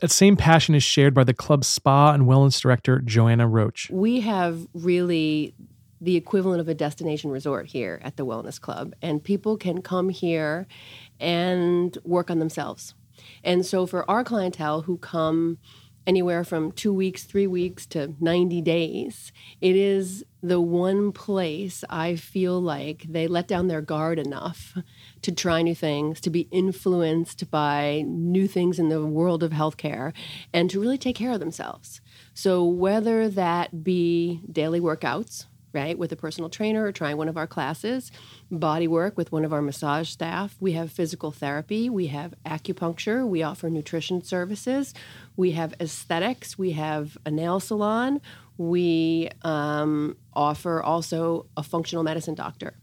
That 0.00 0.10
same 0.10 0.36
passion 0.36 0.74
is 0.74 0.82
shared 0.82 1.14
by 1.14 1.24
the 1.24 1.34
club's 1.34 1.68
spa 1.68 2.12
and 2.12 2.24
wellness 2.24 2.60
director, 2.60 3.00
Joanna 3.00 3.46
Roach. 3.46 3.88
We 3.90 4.20
have 4.20 4.66
really 4.74 5.54
the 6.00 6.16
equivalent 6.16 6.60
of 6.60 6.68
a 6.68 6.74
destination 6.74 7.30
resort 7.30 7.66
here 7.66 8.00
at 8.02 8.16
the 8.16 8.26
Wellness 8.26 8.60
Club, 8.60 8.92
and 9.00 9.22
people 9.22 9.56
can 9.56 9.82
come 9.82 10.08
here 10.08 10.66
and 11.20 11.96
work 12.02 12.28
on 12.28 12.40
themselves. 12.40 12.94
And 13.44 13.64
so, 13.64 13.86
for 13.86 14.08
our 14.10 14.24
clientele 14.24 14.82
who 14.82 14.98
come 14.98 15.58
anywhere 16.06 16.44
from 16.44 16.72
two 16.72 16.92
weeks, 16.92 17.24
three 17.24 17.46
weeks 17.46 17.86
to 17.86 18.14
90 18.20 18.60
days. 18.62 19.32
It 19.60 19.76
is 19.76 20.24
the 20.42 20.60
one 20.60 21.12
place 21.12 21.84
I 21.88 22.16
feel 22.16 22.60
like 22.60 23.04
they 23.08 23.28
let 23.28 23.46
down 23.46 23.68
their 23.68 23.80
guard 23.80 24.18
enough 24.18 24.76
to 25.22 25.32
try 25.32 25.62
new 25.62 25.74
things, 25.74 26.20
to 26.22 26.30
be 26.30 26.48
influenced 26.50 27.50
by 27.50 28.04
new 28.06 28.48
things 28.48 28.78
in 28.78 28.88
the 28.88 29.06
world 29.06 29.42
of 29.42 29.52
healthcare, 29.52 30.12
and 30.52 30.68
to 30.70 30.80
really 30.80 30.98
take 30.98 31.16
care 31.16 31.30
of 31.32 31.40
themselves. 31.40 32.00
So, 32.34 32.64
whether 32.64 33.28
that 33.28 33.84
be 33.84 34.40
daily 34.50 34.80
workouts, 34.80 35.46
right, 35.72 35.98
with 35.98 36.12
a 36.12 36.16
personal 36.16 36.50
trainer 36.50 36.84
or 36.84 36.92
trying 36.92 37.16
one 37.16 37.28
of 37.28 37.36
our 37.36 37.46
classes, 37.46 38.12
body 38.50 38.86
work 38.86 39.16
with 39.16 39.32
one 39.32 39.44
of 39.44 39.52
our 39.52 39.62
massage 39.62 40.08
staff. 40.08 40.56
We 40.60 40.72
have 40.72 40.92
physical 40.92 41.30
therapy. 41.30 41.88
We 41.88 42.08
have 42.08 42.34
acupuncture. 42.44 43.26
We 43.26 43.42
offer 43.42 43.70
nutrition 43.70 44.22
services. 44.22 44.94
We 45.36 45.52
have 45.52 45.74
aesthetics. 45.80 46.58
We 46.58 46.72
have 46.72 47.16
a 47.24 47.30
nail 47.30 47.60
salon. 47.60 48.20
We 48.58 49.30
um, 49.42 50.16
offer 50.34 50.82
also 50.82 51.46
a 51.56 51.62
functional 51.62 52.04
medicine 52.04 52.34
doctor. 52.34 52.74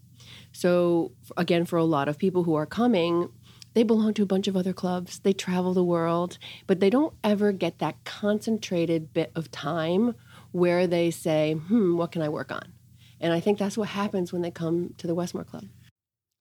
So, 0.51 1.11
again, 1.37 1.65
for 1.65 1.77
a 1.77 1.83
lot 1.83 2.07
of 2.07 2.17
people 2.17 2.43
who 2.43 2.55
are 2.55 2.65
coming, 2.65 3.29
they 3.75 3.83
belong 3.83 4.13
to 4.15 4.23
a 4.23 4.25
bunch 4.25 4.47
of 4.47 4.57
other 4.57 4.73
clubs. 4.73 5.19
They 5.19 5.33
travel 5.33 5.73
the 5.73 5.83
world, 5.83 6.39
but 6.65 6.79
they 6.79 6.89
don't 6.89 7.13
ever 7.23 7.51
get 7.51 7.79
that 7.79 8.03
concentrated 8.03 9.13
bit 9.13 9.31
of 9.35 9.51
time 9.51 10.15
where 10.51 10.87
they 10.87 11.11
say, 11.11 11.53
hmm, 11.53 11.95
what 11.95 12.11
can 12.11 12.21
I 12.21 12.29
work 12.29 12.51
on? 12.51 12.73
And 13.19 13.33
I 13.33 13.39
think 13.39 13.57
that's 13.57 13.77
what 13.77 13.89
happens 13.89 14.31
when 14.31 14.41
they 14.41 14.51
come 14.51 14.93
to 14.97 15.07
the 15.07 15.15
Westmoor 15.15 15.43
Club. 15.43 15.65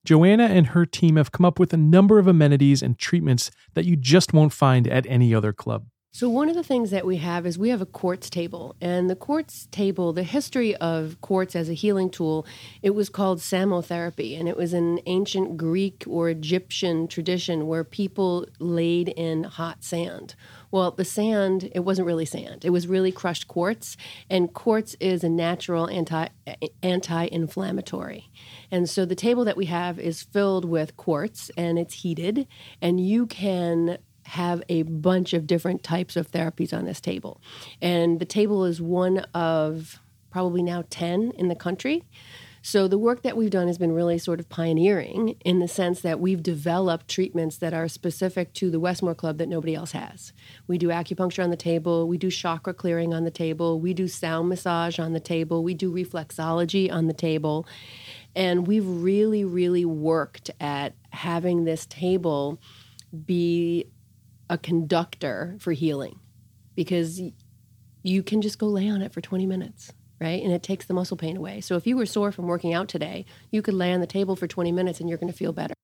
Joanna 0.04 0.44
and 0.44 0.68
her 0.68 0.86
team 0.86 1.16
have 1.16 1.32
come 1.32 1.44
up 1.44 1.58
with 1.58 1.72
a 1.72 1.76
number 1.76 2.18
of 2.18 2.26
amenities 2.26 2.82
and 2.82 2.98
treatments 2.98 3.50
that 3.74 3.84
you 3.84 3.96
just 3.96 4.32
won't 4.32 4.52
find 4.52 4.86
at 4.86 5.06
any 5.06 5.34
other 5.34 5.52
club. 5.52 5.86
So, 6.10 6.28
one 6.28 6.48
of 6.48 6.54
the 6.56 6.64
things 6.64 6.90
that 6.90 7.04
we 7.04 7.18
have 7.18 7.46
is 7.46 7.58
we 7.58 7.68
have 7.68 7.82
a 7.82 7.86
quartz 7.86 8.30
table. 8.30 8.74
And 8.80 9.10
the 9.10 9.14
quartz 9.14 9.66
table, 9.70 10.12
the 10.12 10.22
history 10.22 10.74
of 10.76 11.20
quartz 11.20 11.54
as 11.54 11.68
a 11.68 11.74
healing 11.74 12.08
tool, 12.08 12.46
it 12.82 12.90
was 12.90 13.10
called 13.10 13.40
psammotherapy. 13.40 14.38
And 14.38 14.48
it 14.48 14.56
was 14.56 14.72
an 14.72 15.00
ancient 15.06 15.58
Greek 15.58 16.04
or 16.08 16.30
Egyptian 16.30 17.06
tradition 17.08 17.66
where 17.66 17.84
people 17.84 18.46
laid 18.58 19.10
in 19.10 19.44
hot 19.44 19.84
sand 19.84 20.34
well, 20.70 20.90
the 20.90 21.04
sand, 21.04 21.70
it 21.74 21.80
wasn't 21.80 22.06
really 22.06 22.24
sand. 22.24 22.64
It 22.64 22.70
was 22.70 22.86
really 22.86 23.12
crushed 23.12 23.48
quartz, 23.48 23.96
and 24.28 24.52
quartz 24.52 24.96
is 25.00 25.24
a 25.24 25.28
natural 25.28 25.88
anti 25.88 26.28
anti-inflammatory. 26.82 28.30
And 28.70 28.88
so 28.88 29.04
the 29.04 29.14
table 29.14 29.44
that 29.44 29.56
we 29.56 29.66
have 29.66 29.98
is 29.98 30.22
filled 30.22 30.64
with 30.64 30.96
quartz 30.96 31.50
and 31.56 31.78
it's 31.78 31.94
heated 31.94 32.46
and 32.80 33.00
you 33.00 33.26
can 33.26 33.98
have 34.24 34.62
a 34.68 34.82
bunch 34.82 35.32
of 35.32 35.46
different 35.46 35.82
types 35.82 36.14
of 36.16 36.30
therapies 36.30 36.76
on 36.76 36.84
this 36.84 37.00
table. 37.00 37.40
And 37.80 38.20
the 38.20 38.26
table 38.26 38.64
is 38.64 38.80
one 38.80 39.18
of 39.34 40.00
probably 40.30 40.62
now 40.62 40.84
10 40.90 41.32
in 41.36 41.48
the 41.48 41.54
country. 41.54 42.04
So 42.70 42.86
the 42.86 42.98
work 42.98 43.22
that 43.22 43.34
we've 43.34 43.48
done 43.48 43.66
has 43.66 43.78
been 43.78 43.92
really 43.92 44.18
sort 44.18 44.40
of 44.40 44.50
pioneering 44.50 45.36
in 45.42 45.58
the 45.58 45.66
sense 45.66 46.02
that 46.02 46.20
we've 46.20 46.42
developed 46.42 47.08
treatments 47.08 47.56
that 47.56 47.72
are 47.72 47.88
specific 47.88 48.52
to 48.52 48.70
the 48.70 48.78
Westmoor 48.78 49.14
Club 49.14 49.38
that 49.38 49.48
nobody 49.48 49.74
else 49.74 49.92
has. 49.92 50.34
We 50.66 50.76
do 50.76 50.88
acupuncture 50.88 51.42
on 51.42 51.48
the 51.48 51.56
table, 51.56 52.06
we 52.06 52.18
do 52.18 52.30
chakra 52.30 52.74
clearing 52.74 53.14
on 53.14 53.24
the 53.24 53.30
table, 53.30 53.80
we 53.80 53.94
do 53.94 54.06
sound 54.06 54.50
massage 54.50 54.98
on 54.98 55.14
the 55.14 55.18
table, 55.18 55.64
we 55.64 55.72
do 55.72 55.90
reflexology 55.90 56.92
on 56.92 57.06
the 57.06 57.14
table. 57.14 57.66
And 58.36 58.66
we've 58.66 58.86
really, 58.86 59.46
really 59.46 59.86
worked 59.86 60.50
at 60.60 60.92
having 61.08 61.64
this 61.64 61.86
table 61.86 62.60
be 63.24 63.86
a 64.50 64.58
conductor 64.58 65.56
for 65.58 65.72
healing 65.72 66.20
because 66.74 67.18
you 68.02 68.22
can 68.22 68.42
just 68.42 68.58
go 68.58 68.66
lay 68.66 68.90
on 68.90 69.00
it 69.00 69.14
for 69.14 69.22
20 69.22 69.46
minutes 69.46 69.94
right? 70.20 70.42
And 70.42 70.52
it 70.52 70.62
takes 70.62 70.86
the 70.86 70.94
muscle 70.94 71.16
pain 71.16 71.36
away. 71.36 71.60
So 71.60 71.76
if 71.76 71.86
you 71.86 71.96
were 71.96 72.06
sore 72.06 72.32
from 72.32 72.46
working 72.46 72.74
out 72.74 72.88
today, 72.88 73.24
you 73.50 73.62
could 73.62 73.74
lay 73.74 73.92
on 73.92 74.00
the 74.00 74.06
table 74.06 74.36
for 74.36 74.46
20 74.46 74.72
minutes 74.72 75.00
and 75.00 75.08
you're 75.08 75.18
going 75.18 75.32
to 75.32 75.36
feel 75.36 75.52
better. 75.52 75.74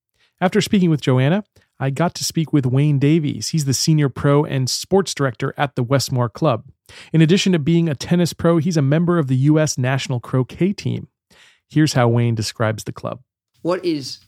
After 0.41 0.61
speaking 0.61 0.91
with 0.91 1.01
Joanna, 1.01 1.45
I 1.79 1.91
got 1.91 2.15
to 2.17 2.25
speak 2.25 2.53
with 2.53 2.67
Wayne 2.67 2.99
Davies. 2.99 3.49
He's 3.49 3.65
the 3.65 3.75
senior 3.75 4.09
pro 4.09 4.45
and 4.45 4.69
sports 4.69 5.15
director 5.15 5.55
at 5.57 5.77
the 5.77 5.83
Westmoor 5.83 6.29
Club. 6.29 6.65
In 7.13 7.21
addition 7.21 7.53
to 7.53 7.59
being 7.59 7.89
a 7.89 7.95
tennis 7.95 8.33
pro, 8.33 8.59
he's 8.59 8.77
a 8.77 8.83
member 8.83 9.19
of 9.19 9.29
the 9.29 9.37
U.S. 9.37 9.79
national 9.79 10.21
croquet 10.21 10.73
team. 10.73 11.09
Here's 11.69 11.95
how 11.95 12.09
Wayne 12.09 12.35
describes 12.35 12.85
the 12.85 12.93
club. 12.93 13.21
What 13.63 13.85
is 13.85 14.21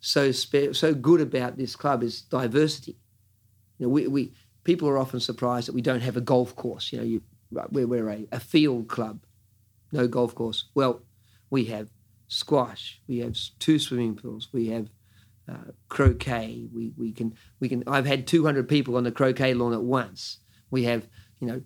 so 0.00 0.30
spe- 0.30 0.74
so 0.74 0.94
good 0.94 1.20
about 1.20 1.56
this 1.56 1.74
club 1.74 2.02
is 2.02 2.22
diversity. 2.22 2.96
You 3.78 3.86
know, 3.86 3.90
we, 3.90 4.06
we 4.08 4.32
people 4.64 4.88
are 4.88 4.98
often 4.98 5.20
surprised 5.20 5.68
that 5.68 5.74
we 5.74 5.82
don't 5.82 6.02
have 6.02 6.16
a 6.16 6.20
golf 6.20 6.54
course. 6.54 6.92
You 6.92 6.98
know, 6.98 7.04
you, 7.04 7.22
we're, 7.70 7.86
we're 7.86 8.10
a, 8.10 8.26
a 8.32 8.40
field 8.40 8.88
club 8.88 9.20
no 9.92 10.08
golf 10.08 10.34
course. 10.34 10.68
Well, 10.74 11.02
we 11.50 11.66
have 11.66 11.90
squash, 12.28 13.00
we 13.06 13.18
have 13.18 13.36
two 13.58 13.78
swimming 13.78 14.16
pools, 14.16 14.48
we 14.52 14.68
have 14.68 14.88
uh, 15.48 15.70
croquet. 15.88 16.66
We 16.74 16.92
we 16.96 17.12
can 17.12 17.34
we 17.60 17.68
can. 17.68 17.84
I've 17.86 18.06
had 18.06 18.26
200 18.26 18.68
people 18.68 18.96
on 18.96 19.04
the 19.04 19.12
croquet 19.12 19.54
lawn 19.54 19.72
at 19.72 19.82
once. 19.82 20.38
We 20.70 20.84
have 20.84 21.08
you 21.40 21.46
know 21.46 21.62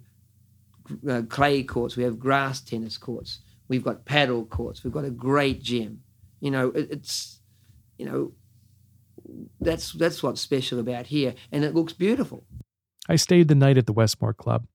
uh, 1.11 1.22
clay 1.22 1.62
courts. 1.62 1.96
We 1.96 2.02
have 2.02 2.18
grass 2.18 2.61
tennis 2.61 2.98
courts. 2.98 3.40
We've 3.68 3.85
got 3.85 4.04
paddle 4.04 4.44
courts. 4.44 4.85
We've 4.85 4.92
got 4.92 5.04
a 5.04 5.11
great 5.11 5.62
gym. 5.62 6.02
You 6.40 6.50
know, 6.50 6.68
it, 6.68 6.88
it's 6.90 7.40
you 7.96 8.06
know 8.06 8.33
that's 9.61 9.92
that's 9.92 10.22
what's 10.22 10.40
special 10.40 10.78
about 10.78 11.06
here, 11.06 11.35
and 11.52 11.64
it 11.64 11.74
looks 11.74 11.92
beautiful. 11.92 12.44
I 13.09 13.16
stayed 13.16 13.48
the 13.48 13.54
night 13.54 13.78
at 13.78 13.87
the 13.87 13.92
Westmoor 13.92 14.35
Club, 14.35 14.66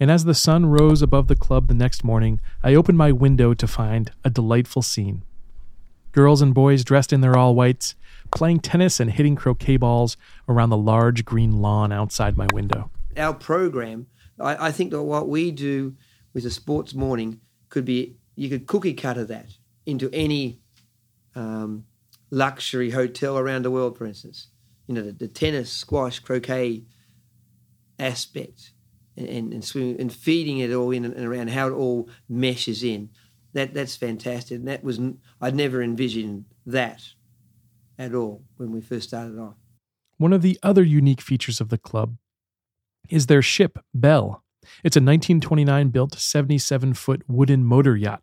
and 0.00 0.10
as 0.10 0.24
the 0.24 0.34
sun 0.34 0.66
rose 0.66 1.02
above 1.02 1.28
the 1.28 1.36
club 1.36 1.68
the 1.68 1.74
next 1.74 2.02
morning, 2.02 2.40
I 2.62 2.74
opened 2.74 2.98
my 2.98 3.12
window 3.12 3.54
to 3.54 3.66
find 3.66 4.10
a 4.24 4.30
delightful 4.30 4.82
scene. 4.82 5.24
Girls 6.12 6.42
and 6.42 6.52
boys 6.52 6.84
dressed 6.84 7.12
in 7.12 7.20
their 7.20 7.36
all 7.36 7.54
whites, 7.54 7.94
playing 8.30 8.60
tennis 8.60 9.00
and 9.00 9.10
hitting 9.10 9.36
croquet 9.36 9.76
balls 9.76 10.16
around 10.48 10.70
the 10.70 10.76
large 10.76 11.24
green 11.24 11.62
lawn 11.62 11.92
outside 11.92 12.36
my 12.36 12.46
window. 12.52 12.90
Our 13.16 13.34
program, 13.34 14.06
I, 14.40 14.68
I 14.68 14.72
think 14.72 14.90
that 14.90 15.02
what 15.02 15.28
we 15.28 15.50
do 15.50 15.96
with 16.34 16.44
a 16.44 16.50
sports 16.50 16.94
morning 16.94 17.40
could 17.68 17.84
be 17.84 18.16
you 18.34 18.48
could 18.48 18.66
cookie 18.66 18.94
cutter 18.94 19.24
that 19.26 19.50
into 19.86 20.10
any 20.12 20.60
um, 21.34 21.84
luxury 22.30 22.90
hotel 22.90 23.38
around 23.38 23.62
the 23.62 23.70
world, 23.70 23.96
for 23.96 24.06
instance. 24.06 24.48
You 24.86 24.94
know, 24.94 25.02
the, 25.02 25.12
the 25.12 25.28
tennis, 25.28 25.70
squash, 25.70 26.18
croquet 26.18 26.84
aspect 27.98 28.71
and, 29.16 29.28
and, 29.28 29.52
and, 29.52 29.64
swimming, 29.64 30.00
and 30.00 30.12
feeding 30.12 30.58
it 30.58 30.72
all 30.72 30.90
in 30.90 31.04
and 31.04 31.24
around 31.24 31.50
how 31.50 31.68
it 31.68 31.72
all 31.72 32.08
meshes 32.28 32.82
in. 32.82 33.10
That 33.52 33.74
that's 33.74 33.96
fantastic. 33.96 34.58
And 34.58 34.68
that 34.68 34.82
was 34.82 34.98
I'd 35.40 35.54
never 35.54 35.82
envisioned 35.82 36.46
that 36.66 37.02
at 37.98 38.14
all 38.14 38.42
when 38.56 38.72
we 38.72 38.80
first 38.80 39.08
started 39.08 39.38
off. 39.38 39.56
One 40.16 40.32
of 40.32 40.42
the 40.42 40.58
other 40.62 40.82
unique 40.82 41.20
features 41.20 41.60
of 41.60 41.68
the 41.68 41.78
club 41.78 42.16
is 43.08 43.26
their 43.26 43.42
ship, 43.42 43.78
Belle. 43.92 44.42
It's 44.84 44.96
a 44.96 45.00
1929 45.00 45.88
built 45.88 46.14
77 46.14 46.94
foot 46.94 47.22
wooden 47.26 47.64
motor 47.64 47.96
yacht. 47.96 48.22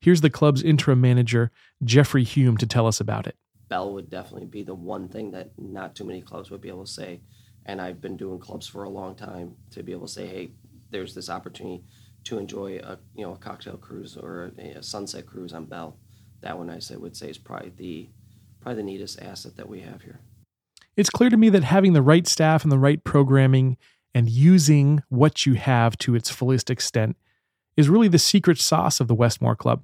Here's 0.00 0.20
the 0.20 0.30
club's 0.30 0.62
interim 0.62 1.00
manager, 1.00 1.52
Jeffrey 1.84 2.24
Hume, 2.24 2.56
to 2.58 2.66
tell 2.66 2.86
us 2.86 3.00
about 3.00 3.26
it. 3.26 3.36
Belle 3.68 3.92
would 3.94 4.10
definitely 4.10 4.46
be 4.46 4.62
the 4.62 4.74
one 4.74 5.08
thing 5.08 5.32
that 5.32 5.50
not 5.58 5.94
too 5.94 6.04
many 6.04 6.22
clubs 6.22 6.50
would 6.50 6.60
be 6.60 6.68
able 6.68 6.84
to 6.84 6.90
say. 6.90 7.20
And 7.66 7.80
I've 7.80 8.00
been 8.00 8.16
doing 8.16 8.38
clubs 8.38 8.66
for 8.66 8.84
a 8.84 8.88
long 8.88 9.14
time 9.14 9.56
to 9.72 9.82
be 9.82 9.92
able 9.92 10.06
to 10.06 10.12
say, 10.12 10.26
hey, 10.26 10.50
there's 10.90 11.14
this 11.14 11.28
opportunity 11.28 11.84
to 12.24 12.38
enjoy 12.38 12.78
a 12.78 12.98
you 13.14 13.24
know 13.24 13.34
a 13.34 13.36
cocktail 13.36 13.76
cruise 13.76 14.16
or 14.16 14.52
a, 14.58 14.78
a 14.78 14.82
sunset 14.82 15.26
cruise 15.26 15.52
on 15.52 15.66
Belle. 15.66 15.96
That 16.40 16.58
one 16.58 16.70
I 16.70 16.78
say 16.78 16.96
would 16.96 17.16
say 17.16 17.28
is 17.28 17.38
probably 17.38 17.72
the 17.76 18.08
probably 18.60 18.82
the 18.82 18.86
neatest 18.86 19.20
asset 19.20 19.56
that 19.56 19.68
we 19.68 19.80
have 19.80 20.02
here. 20.02 20.20
It's 20.96 21.10
clear 21.10 21.30
to 21.30 21.36
me 21.36 21.50
that 21.50 21.64
having 21.64 21.92
the 21.92 22.02
right 22.02 22.26
staff 22.26 22.62
and 22.62 22.72
the 22.72 22.78
right 22.78 23.02
programming 23.04 23.76
and 24.14 24.30
using 24.30 25.02
what 25.08 25.44
you 25.44 25.54
have 25.54 25.98
to 25.98 26.14
its 26.14 26.30
fullest 26.30 26.70
extent 26.70 27.16
is 27.76 27.88
really 27.88 28.08
the 28.08 28.18
secret 28.18 28.58
sauce 28.58 28.98
of 28.98 29.06
the 29.06 29.14
Westmoor 29.14 29.54
Club. 29.54 29.82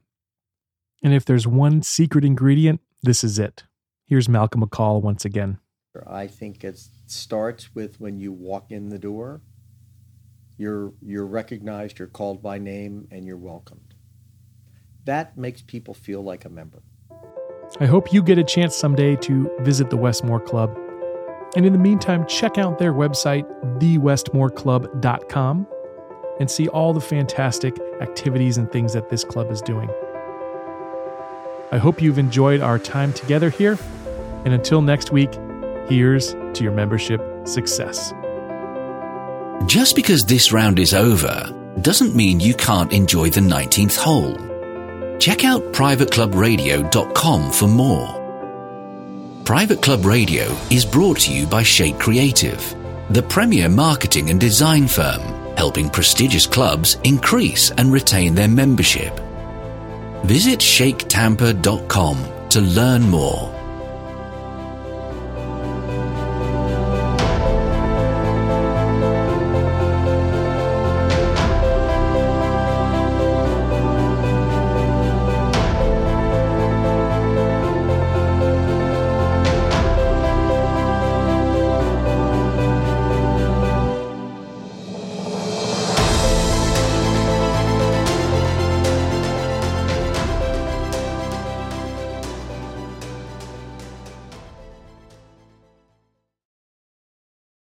And 1.03 1.13
if 1.13 1.25
there's 1.25 1.47
one 1.47 1.83
secret 1.83 2.25
ingredient, 2.25 2.81
this 3.03 3.23
is 3.23 3.39
it. 3.39 3.65
Here's 4.07 4.29
Malcolm 4.29 4.63
McCall 4.63 5.03
once 5.03 5.25
again. 5.25 5.59
I 6.07 6.27
think 6.27 6.65
it 6.65 6.81
starts 7.07 7.75
with 7.75 8.01
when 8.01 8.19
you 8.19 8.33
walk 8.33 8.71
in 8.71 8.89
the 8.89 8.99
door, 8.99 9.43
you're 10.57 10.93
you're 11.03 11.27
recognized, 11.27 11.99
you're 11.99 12.09
called 12.09 12.43
by 12.43 12.59
name, 12.59 13.09
and 13.11 13.27
you're 13.27 13.37
welcomed. 13.37 13.95
That 15.05 15.37
makes 15.37 15.61
people 15.61 15.93
feel 15.93 16.23
like 16.23 16.45
a 16.45 16.49
member. 16.49 16.83
I 17.81 17.87
hope 17.87 18.13
you 18.13 18.23
get 18.23 18.39
a 18.39 18.45
chance 18.45 18.77
someday 18.77 19.17
to 19.17 19.51
visit 19.61 19.91
the 19.91 19.97
Westmoor 19.97 20.41
Club. 20.41 20.79
And 21.57 21.67
in 21.67 21.73
the 21.73 21.79
meantime, 21.79 22.27
check 22.27 22.57
out 22.57 22.79
their 22.79 22.93
website, 22.95 23.45
thewestmoorclub.com, 23.79 25.67
and 26.41 26.51
see 26.51 26.69
all 26.69 26.95
the 26.95 27.01
fantastic 27.01 27.79
activities 28.01 28.57
and 28.57 28.71
things 28.71 28.95
that 28.95 29.11
this 29.11 29.25
club 29.25 29.51
is 29.51 29.61
doing. 29.61 29.91
I 31.71 31.79
hope 31.79 32.01
you've 32.01 32.19
enjoyed 32.19 32.61
our 32.61 32.79
time 32.79 33.13
together 33.13 33.51
here. 33.51 33.79
And 34.45 34.55
until 34.55 34.83
next 34.83 35.13
week, 35.13 35.31
here's 35.89 36.33
to 36.33 36.63
your 36.63 36.73
membership 36.73 37.21
success. 37.45 38.13
Just 39.67 39.97
because 39.97 40.25
this 40.25 40.53
round 40.53 40.79
is 40.79 40.95
over 40.95 41.55
doesn't 41.81 42.15
mean 42.15 42.41
you 42.41 42.55
can't 42.55 42.93
enjoy 42.93 43.31
the 43.31 43.41
19th 43.41 43.97
hole. 43.97 44.37
Check 45.19 45.45
out 45.45 45.63
privateclubradio.com 45.73 47.53
for 47.53 47.69
more. 47.69 49.43
Private 49.45 49.83
Club 49.83 50.05
Radio 50.05 50.45
is 50.71 50.85
brought 50.85 51.19
to 51.21 51.33
you 51.33 51.47
by 51.47 51.63
Shake 51.63 51.99
Creative, 51.99 52.61
the 53.11 53.23
premier 53.23 53.69
marketing 53.69 54.31
and 54.31 54.41
design 54.41 54.87
firm 54.87 55.21
helping 55.57 55.89
prestigious 55.89 56.47
clubs 56.47 56.99
increase 57.05 57.71
and 57.73 57.93
retain 57.93 58.35
their 58.35 58.49
membership. 58.49 59.19
Visit 60.25 60.61
shaketampa.com 60.61 62.49
to 62.49 62.61
learn 62.61 63.03
more. 63.03 63.62